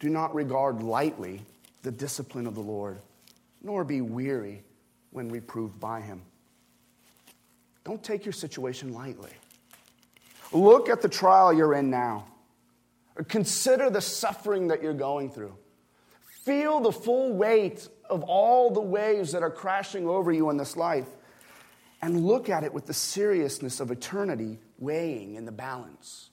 do 0.00 0.08
not 0.08 0.34
regard 0.34 0.82
lightly 0.82 1.42
the 1.82 1.90
discipline 1.90 2.46
of 2.46 2.54
the 2.54 2.60
Lord, 2.60 2.98
nor 3.62 3.84
be 3.84 4.00
weary 4.00 4.62
when 5.10 5.28
reproved 5.28 5.78
by 5.78 6.00
him. 6.00 6.22
Don't 7.84 8.02
take 8.02 8.24
your 8.24 8.32
situation 8.32 8.92
lightly. 8.92 9.30
Look 10.52 10.88
at 10.88 11.02
the 11.02 11.08
trial 11.08 11.52
you're 11.52 11.74
in 11.74 11.90
now. 11.90 12.26
Consider 13.26 13.90
the 13.90 14.00
suffering 14.00 14.68
that 14.68 14.82
you're 14.82 14.94
going 14.94 15.30
through. 15.30 15.56
Feel 16.44 16.80
the 16.80 16.92
full 16.92 17.32
weight 17.32 17.88
of 18.08 18.22
all 18.22 18.70
the 18.70 18.80
waves 18.80 19.32
that 19.32 19.42
are 19.42 19.50
crashing 19.50 20.06
over 20.06 20.30
you 20.30 20.50
in 20.50 20.56
this 20.56 20.76
life. 20.76 21.08
And 22.00 22.24
look 22.24 22.48
at 22.48 22.62
it 22.62 22.72
with 22.72 22.86
the 22.86 22.94
seriousness 22.94 23.80
of 23.80 23.90
eternity 23.90 24.58
weighing 24.78 25.34
in 25.34 25.44
the 25.44 25.52
balance. 25.52 26.30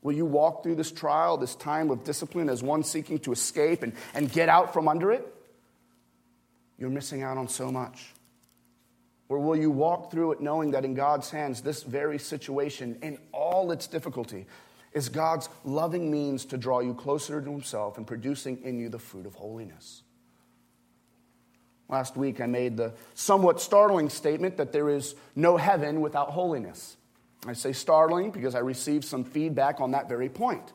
Will 0.00 0.14
you 0.14 0.24
walk 0.24 0.62
through 0.62 0.76
this 0.76 0.90
trial, 0.90 1.36
this 1.36 1.54
time 1.54 1.90
of 1.90 2.04
discipline, 2.04 2.48
as 2.48 2.62
one 2.62 2.82
seeking 2.82 3.18
to 3.20 3.32
escape 3.32 3.82
and, 3.82 3.92
and 4.14 4.32
get 4.32 4.48
out 4.48 4.72
from 4.72 4.88
under 4.88 5.12
it? 5.12 5.26
You're 6.78 6.90
missing 6.90 7.22
out 7.22 7.36
on 7.36 7.48
so 7.48 7.70
much. 7.70 8.14
Or 9.28 9.38
will 9.40 9.56
you 9.56 9.70
walk 9.70 10.10
through 10.10 10.32
it 10.32 10.40
knowing 10.40 10.70
that 10.70 10.84
in 10.84 10.94
God's 10.94 11.30
hands, 11.30 11.60
this 11.60 11.82
very 11.82 12.18
situation, 12.18 12.98
in 13.02 13.18
all 13.32 13.70
its 13.72 13.86
difficulty, 13.86 14.46
is 14.98 15.08
God's 15.08 15.48
loving 15.64 16.10
means 16.10 16.44
to 16.46 16.58
draw 16.58 16.80
you 16.80 16.92
closer 16.92 17.40
to 17.40 17.50
Himself 17.50 17.96
and 17.96 18.06
producing 18.06 18.62
in 18.64 18.78
you 18.78 18.90
the 18.90 18.98
fruit 18.98 19.24
of 19.24 19.34
holiness? 19.34 20.02
Last 21.88 22.18
week, 22.18 22.42
I 22.42 22.46
made 22.46 22.76
the 22.76 22.92
somewhat 23.14 23.62
startling 23.62 24.10
statement 24.10 24.58
that 24.58 24.72
there 24.72 24.90
is 24.90 25.14
no 25.34 25.56
heaven 25.56 26.02
without 26.02 26.28
holiness. 26.28 26.96
I 27.46 27.54
say 27.54 27.72
startling 27.72 28.30
because 28.30 28.54
I 28.54 28.58
received 28.58 29.04
some 29.04 29.24
feedback 29.24 29.80
on 29.80 29.92
that 29.92 30.08
very 30.08 30.28
point. 30.28 30.72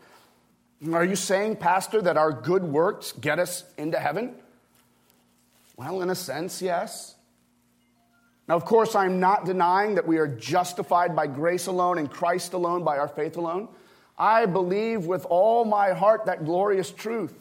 Are 0.92 1.06
you 1.06 1.16
saying, 1.16 1.58
Pastor, 1.58 2.02
that 2.02 2.18
our 2.18 2.32
good 2.32 2.64
works 2.64 3.12
get 3.12 3.38
us 3.38 3.64
into 3.78 4.00
heaven? 4.00 4.34
Well, 5.78 6.02
in 6.02 6.10
a 6.10 6.16
sense, 6.16 6.62
yes. 6.62 7.16
Now, 8.48 8.56
of 8.56 8.66
course, 8.66 8.96
I'm 8.96 9.20
not 9.20 9.46
denying 9.46 9.96
that 9.96 10.08
we 10.08 10.18
are 10.18 10.28
justified 10.28 11.16
by 11.16 11.28
grace 11.28 11.68
alone 11.68 11.98
and 11.98 12.10
Christ 12.10 12.54
alone 12.54 12.84
by 12.84 12.98
our 12.98 13.08
faith 13.08 13.38
alone. 13.38 13.70
I 14.18 14.46
believe 14.46 15.06
with 15.06 15.26
all 15.26 15.66
my 15.66 15.94
heart 15.94 16.26
that 16.26 16.46
glorious 16.46 16.92
truth. 16.92 17.34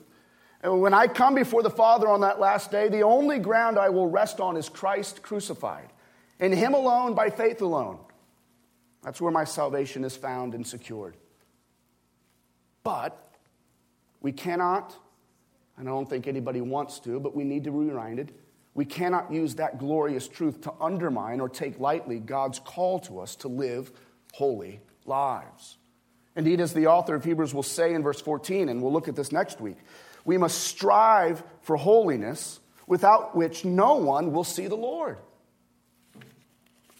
And 0.62 0.80
when 0.80 0.94
I 0.94 1.06
come 1.06 1.34
before 1.34 1.62
the 1.62 1.70
Father 1.70 2.08
on 2.08 2.20
that 2.20 2.40
last 2.40 2.70
day, 2.70 2.88
the 2.88 3.02
only 3.02 3.38
ground 3.38 3.78
I 3.78 3.88
will 3.88 4.08
rest 4.08 4.40
on 4.40 4.56
is 4.56 4.68
Christ 4.68 5.22
crucified. 5.22 5.92
In 6.38 6.52
Him 6.52 6.74
alone, 6.74 7.14
by 7.14 7.30
faith 7.30 7.60
alone. 7.60 7.98
That's 9.02 9.20
where 9.20 9.32
my 9.32 9.44
salvation 9.44 10.04
is 10.04 10.16
found 10.16 10.54
and 10.54 10.66
secured. 10.66 11.16
But 12.84 13.18
we 14.20 14.32
cannot, 14.32 14.96
and 15.76 15.88
I 15.88 15.92
don't 15.92 16.08
think 16.08 16.26
anybody 16.26 16.60
wants 16.60 17.00
to, 17.00 17.18
but 17.18 17.34
we 17.34 17.44
need 17.44 17.64
to 17.64 17.70
be 17.70 17.78
reminded 17.78 18.32
we 18.74 18.84
cannot 18.84 19.30
use 19.30 19.56
that 19.56 19.78
glorious 19.78 20.26
truth 20.26 20.62
to 20.62 20.72
undermine 20.80 21.40
or 21.40 21.48
take 21.48 21.78
lightly 21.78 22.18
God's 22.18 22.58
call 22.58 22.98
to 23.00 23.20
us 23.20 23.36
to 23.36 23.48
live 23.48 23.92
holy 24.32 24.80
lives. 25.04 25.76
Indeed, 26.34 26.60
as 26.60 26.72
the 26.72 26.86
author 26.86 27.14
of 27.14 27.24
Hebrews 27.24 27.52
will 27.52 27.62
say 27.62 27.94
in 27.94 28.02
verse 28.02 28.20
14, 28.20 28.68
and 28.68 28.82
we'll 28.82 28.92
look 28.92 29.08
at 29.08 29.16
this 29.16 29.32
next 29.32 29.60
week, 29.60 29.76
we 30.24 30.38
must 30.38 30.58
strive 30.62 31.42
for 31.60 31.76
holiness 31.76 32.60
without 32.86 33.36
which 33.36 33.64
no 33.64 33.96
one 33.96 34.32
will 34.32 34.44
see 34.44 34.66
the 34.66 34.76
Lord. 34.76 35.18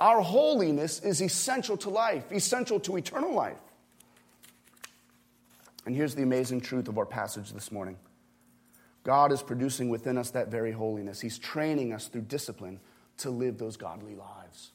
Our 0.00 0.20
holiness 0.20 1.00
is 1.00 1.22
essential 1.22 1.76
to 1.78 1.90
life, 1.90 2.30
essential 2.32 2.80
to 2.80 2.96
eternal 2.96 3.32
life. 3.32 3.58
And 5.86 5.94
here's 5.94 6.14
the 6.14 6.22
amazing 6.22 6.60
truth 6.60 6.88
of 6.88 6.98
our 6.98 7.06
passage 7.06 7.52
this 7.52 7.72
morning 7.72 7.96
God 9.04 9.32
is 9.32 9.42
producing 9.42 9.88
within 9.88 10.18
us 10.18 10.30
that 10.30 10.48
very 10.48 10.72
holiness. 10.72 11.20
He's 11.20 11.38
training 11.38 11.92
us 11.92 12.08
through 12.08 12.22
discipline 12.22 12.80
to 13.18 13.30
live 13.30 13.58
those 13.58 13.76
godly 13.76 14.14
lives. 14.14 14.72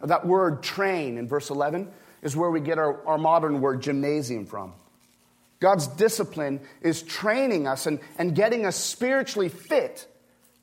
That 0.00 0.26
word 0.26 0.62
train 0.62 1.16
in 1.18 1.26
verse 1.26 1.50
11 1.50 1.90
is 2.22 2.36
where 2.36 2.50
we 2.50 2.60
get 2.60 2.78
our, 2.78 3.06
our 3.06 3.18
modern 3.18 3.60
word 3.60 3.82
gymnasium 3.82 4.46
from. 4.46 4.72
God's 5.60 5.86
discipline 5.86 6.60
is 6.82 7.02
training 7.02 7.66
us 7.66 7.86
and, 7.86 8.00
and 8.18 8.34
getting 8.34 8.66
us 8.66 8.76
spiritually 8.76 9.48
fit 9.48 10.06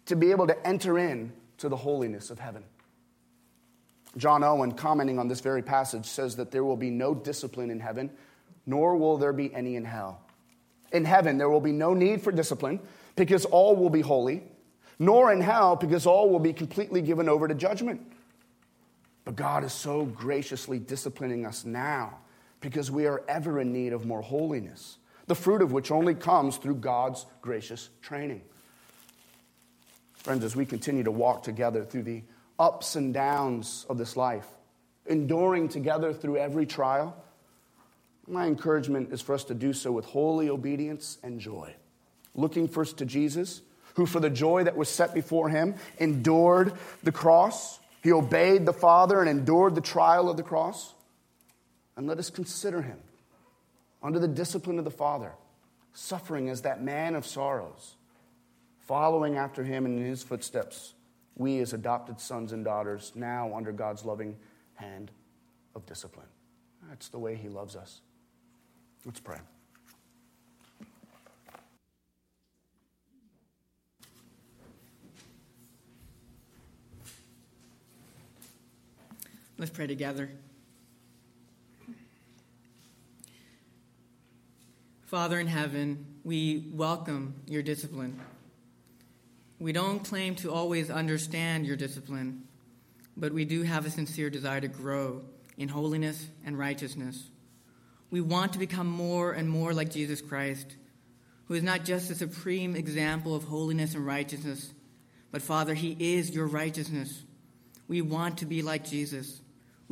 to 0.05 0.15
be 0.15 0.31
able 0.31 0.47
to 0.47 0.67
enter 0.67 0.99
in 0.99 1.31
to 1.57 1.69
the 1.69 1.75
holiness 1.75 2.29
of 2.29 2.39
heaven. 2.39 2.63
John 4.17 4.43
Owen, 4.43 4.73
commenting 4.73 5.17
on 5.17 5.27
this 5.27 5.39
very 5.39 5.63
passage, 5.63 6.05
says 6.05 6.35
that 6.35 6.51
there 6.51 6.63
will 6.63 6.77
be 6.77 6.91
no 6.91 7.15
discipline 7.15 7.71
in 7.71 7.79
heaven, 7.79 8.11
nor 8.65 8.95
will 8.95 9.17
there 9.17 9.33
be 9.33 9.53
any 9.53 9.75
in 9.75 9.85
hell. 9.85 10.21
In 10.91 11.05
heaven, 11.05 11.39
there 11.39 11.49
will 11.49 11.61
be 11.61 11.71
no 11.71 11.95
need 11.95 12.21
for 12.21 12.31
discipline 12.31 12.79
because 13.15 13.45
all 13.45 13.75
will 13.75 13.89
be 13.89 14.01
holy, 14.01 14.43
nor 14.99 15.33
in 15.33 15.41
hell 15.41 15.75
because 15.75 16.05
all 16.05 16.29
will 16.29 16.39
be 16.39 16.53
completely 16.53 17.01
given 17.01 17.27
over 17.27 17.47
to 17.47 17.55
judgment. 17.55 18.01
But 19.25 19.35
God 19.35 19.63
is 19.63 19.73
so 19.73 20.05
graciously 20.05 20.79
disciplining 20.79 21.45
us 21.45 21.65
now 21.65 22.17
because 22.59 22.91
we 22.91 23.05
are 23.07 23.23
ever 23.27 23.59
in 23.59 23.71
need 23.71 23.93
of 23.93 24.05
more 24.05 24.21
holiness, 24.21 24.97
the 25.27 25.35
fruit 25.35 25.61
of 25.61 25.71
which 25.71 25.91
only 25.91 26.15
comes 26.15 26.57
through 26.57 26.75
God's 26.75 27.25
gracious 27.41 27.89
training. 28.01 28.41
Friends, 30.13 30.43
as 30.43 30.55
we 30.55 30.65
continue 30.65 31.03
to 31.03 31.11
walk 31.11 31.43
together 31.43 31.83
through 31.83 32.03
the 32.03 32.23
ups 32.59 32.95
and 32.95 33.13
downs 33.13 33.85
of 33.89 33.97
this 33.97 34.15
life, 34.15 34.47
enduring 35.05 35.67
together 35.67 36.13
through 36.13 36.37
every 36.37 36.65
trial, 36.65 37.15
my 38.27 38.47
encouragement 38.47 39.11
is 39.11 39.21
for 39.21 39.35
us 39.35 39.43
to 39.45 39.53
do 39.53 39.73
so 39.73 39.91
with 39.91 40.05
holy 40.05 40.49
obedience 40.49 41.17
and 41.23 41.39
joy. 41.39 41.73
Looking 42.35 42.67
first 42.67 42.97
to 42.99 43.05
Jesus, 43.05 43.61
who 43.95 44.05
for 44.05 44.19
the 44.19 44.29
joy 44.29 44.63
that 44.63 44.77
was 44.77 44.89
set 44.89 45.13
before 45.13 45.49
him 45.49 45.75
endured 45.99 46.73
the 47.03 47.11
cross. 47.11 47.79
He 48.03 48.11
obeyed 48.11 48.65
the 48.65 48.73
Father 48.73 49.21
and 49.21 49.29
endured 49.29 49.75
the 49.75 49.81
trial 49.81 50.29
of 50.29 50.35
the 50.35 50.43
cross. 50.43 50.93
And 51.95 52.05
let 52.05 52.19
us 52.19 52.29
consider 52.29 52.81
him 52.81 52.99
under 54.01 54.19
the 54.19 54.27
discipline 54.27 54.77
of 54.77 54.83
the 54.83 54.91
Father, 54.91 55.31
suffering 55.93 56.49
as 56.49 56.63
that 56.63 56.83
man 56.83 57.15
of 57.15 57.25
sorrows, 57.25 57.95
following 58.81 59.37
after 59.37 59.63
him 59.63 59.85
in 59.85 59.97
his 59.97 60.21
footsteps, 60.21 60.93
we 61.35 61.59
as 61.59 61.71
adopted 61.71 62.19
sons 62.19 62.51
and 62.51 62.65
daughters, 62.65 63.13
now 63.15 63.55
under 63.55 63.71
God's 63.71 64.03
loving 64.03 64.35
hand 64.75 65.09
of 65.73 65.85
discipline. 65.85 66.27
That's 66.89 67.07
the 67.07 67.19
way 67.19 67.35
he 67.35 67.47
loves 67.47 67.75
us. 67.75 68.01
Let's 69.05 69.21
pray. 69.21 69.39
Let's 79.57 79.71
pray 79.71 79.85
together. 79.85 80.31
Father 85.03 85.39
in 85.39 85.45
heaven, 85.45 86.07
we 86.23 86.71
welcome 86.73 87.35
your 87.45 87.61
discipline. 87.61 88.19
We 89.59 89.71
don't 89.71 89.99
claim 89.99 90.33
to 90.37 90.51
always 90.51 90.89
understand 90.89 91.67
your 91.67 91.75
discipline, 91.75 92.47
but 93.15 93.31
we 93.31 93.45
do 93.45 93.61
have 93.61 93.85
a 93.85 93.91
sincere 93.91 94.31
desire 94.31 94.59
to 94.59 94.67
grow 94.67 95.21
in 95.55 95.69
holiness 95.69 96.25
and 96.43 96.57
righteousness. 96.57 97.29
We 98.09 98.21
want 98.21 98.53
to 98.53 98.59
become 98.59 98.87
more 98.87 99.33
and 99.33 99.47
more 99.47 99.71
like 99.71 99.91
Jesus 99.91 100.19
Christ, 100.19 100.75
who 101.45 101.53
is 101.53 101.61
not 101.61 101.85
just 101.85 102.09
a 102.09 102.15
supreme 102.15 102.75
example 102.75 103.35
of 103.35 103.43
holiness 103.43 103.93
and 103.93 104.03
righteousness, 104.03 104.73
but 105.31 105.43
Father, 105.43 105.75
He 105.75 105.95
is 105.99 106.31
your 106.31 106.47
righteousness. 106.47 107.21
We 107.87 108.01
want 108.01 108.39
to 108.39 108.47
be 108.47 108.63
like 108.63 108.83
Jesus. 108.83 109.41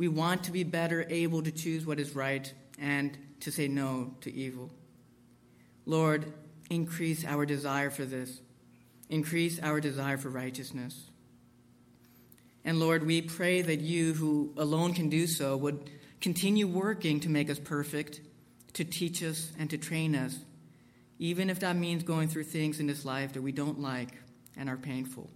We 0.02 0.08
want 0.08 0.42
to 0.44 0.50
be 0.50 0.64
better 0.64 1.06
able 1.08 1.44
to 1.44 1.52
choose 1.52 1.86
what 1.86 2.00
is 2.00 2.16
right 2.16 2.52
and 2.76 3.16
to 3.38 3.52
say 3.52 3.68
no 3.68 4.16
to 4.22 4.34
evil. 4.34 4.72
Lord, 5.86 6.32
increase 6.70 7.24
our 7.24 7.46
desire 7.46 7.88
for 7.88 8.04
this. 8.04 8.40
Increase 9.10 9.60
our 9.60 9.78
desire 9.80 10.16
for 10.18 10.28
righteousness. 10.28 11.08
And 12.64 12.80
Lord, 12.80 13.06
we 13.06 13.22
pray 13.22 13.62
that 13.62 13.80
you, 13.80 14.14
who 14.14 14.52
alone 14.56 14.92
can 14.92 15.08
do 15.08 15.28
so, 15.28 15.56
would 15.56 15.88
continue 16.20 16.66
working 16.66 17.20
to 17.20 17.28
make 17.28 17.48
us 17.48 17.60
perfect, 17.60 18.22
to 18.72 18.82
teach 18.82 19.22
us, 19.22 19.52
and 19.56 19.70
to 19.70 19.78
train 19.78 20.16
us, 20.16 20.36
even 21.20 21.48
if 21.48 21.60
that 21.60 21.76
means 21.76 22.02
going 22.02 22.26
through 22.26 22.42
things 22.42 22.80
in 22.80 22.88
this 22.88 23.04
life 23.04 23.34
that 23.34 23.42
we 23.42 23.52
don't 23.52 23.78
like 23.78 24.20
and 24.56 24.68
are 24.68 24.76
painful. 24.76 25.30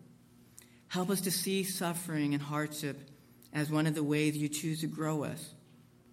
Help 0.89 1.09
us 1.09 1.21
to 1.21 1.31
see 1.31 1.63
suffering 1.63 2.35
and 2.35 2.43
hardship 2.43 2.99
as 3.53 3.71
one 3.71 3.87
of 3.87 3.95
the 3.95 4.05
ways 4.05 4.37
you 4.37 4.49
choose 4.49 4.81
to 4.81 4.87
grow 4.87 5.25
us, 5.25 5.55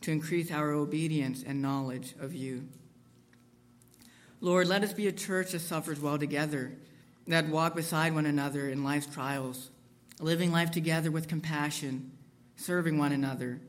to 0.01 0.11
increase 0.11 0.51
our 0.51 0.71
obedience 0.71 1.43
and 1.45 1.61
knowledge 1.61 2.13
of 2.19 2.33
you. 2.33 2.67
Lord, 4.41 4.67
let 4.67 4.83
us 4.83 4.93
be 4.93 5.07
a 5.07 5.11
church 5.11 5.51
that 5.51 5.59
suffers 5.59 5.99
well 5.99 6.17
together, 6.17 6.73
that 7.27 7.47
walk 7.47 7.75
beside 7.75 8.13
one 8.13 8.25
another 8.25 8.67
in 8.69 8.83
life's 8.83 9.07
trials, 9.07 9.69
living 10.19 10.51
life 10.51 10.71
together 10.71 11.11
with 11.11 11.27
compassion, 11.27 12.11
serving 12.55 12.97
one 12.97 13.11
another 13.11 13.61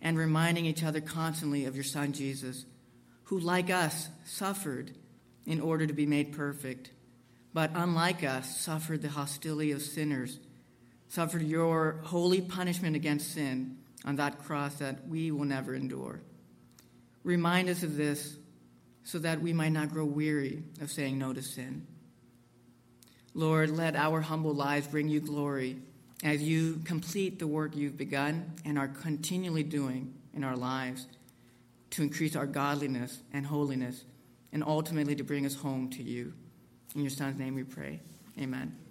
and 0.00 0.16
reminding 0.16 0.66
each 0.66 0.84
other 0.84 1.00
constantly 1.00 1.64
of 1.64 1.74
your 1.74 1.84
Son 1.84 2.12
Jesus, 2.12 2.64
who, 3.24 3.38
like 3.38 3.70
us, 3.70 4.08
suffered 4.24 4.92
in 5.46 5.60
order 5.60 5.86
to 5.86 5.92
be 5.92 6.06
made 6.06 6.32
perfect, 6.32 6.92
but 7.52 7.70
unlike 7.74 8.22
us, 8.22 8.60
suffered 8.60 9.02
the 9.02 9.08
hostility 9.08 9.72
of 9.72 9.82
sinners, 9.82 10.38
suffered 11.08 11.42
your 11.42 12.00
holy 12.04 12.40
punishment 12.40 12.96
against 12.96 13.32
sin 13.32 13.78
on 14.04 14.16
that 14.16 14.38
cross 14.38 14.74
that 14.76 15.06
we 15.08 15.30
will 15.30 15.44
never 15.44 15.74
endure. 15.74 16.20
Remind 17.24 17.68
us 17.68 17.82
of 17.82 17.96
this 17.96 18.36
so 19.04 19.18
that 19.18 19.40
we 19.40 19.52
might 19.52 19.72
not 19.72 19.90
grow 19.90 20.04
weary 20.04 20.62
of 20.80 20.90
saying 20.90 21.18
no 21.18 21.32
to 21.32 21.42
sin. 21.42 21.86
Lord, 23.34 23.70
let 23.70 23.96
our 23.96 24.20
humble 24.20 24.54
lives 24.54 24.86
bring 24.86 25.08
you 25.08 25.20
glory 25.20 25.78
as 26.24 26.42
you 26.42 26.80
complete 26.84 27.38
the 27.38 27.46
work 27.46 27.76
you've 27.76 27.96
begun 27.96 28.52
and 28.64 28.78
are 28.78 28.88
continually 28.88 29.62
doing 29.62 30.14
in 30.34 30.44
our 30.44 30.56
lives 30.56 31.06
to 31.90 32.02
increase 32.02 32.36
our 32.36 32.46
godliness 32.46 33.20
and 33.32 33.46
holiness 33.46 34.04
and 34.52 34.64
ultimately 34.64 35.14
to 35.14 35.24
bring 35.24 35.46
us 35.46 35.54
home 35.54 35.88
to 35.90 36.02
you. 36.02 36.32
In 36.94 37.02
your 37.02 37.10
Son's 37.10 37.38
name 37.38 37.54
we 37.54 37.64
pray. 37.64 38.00
Amen. 38.38 38.87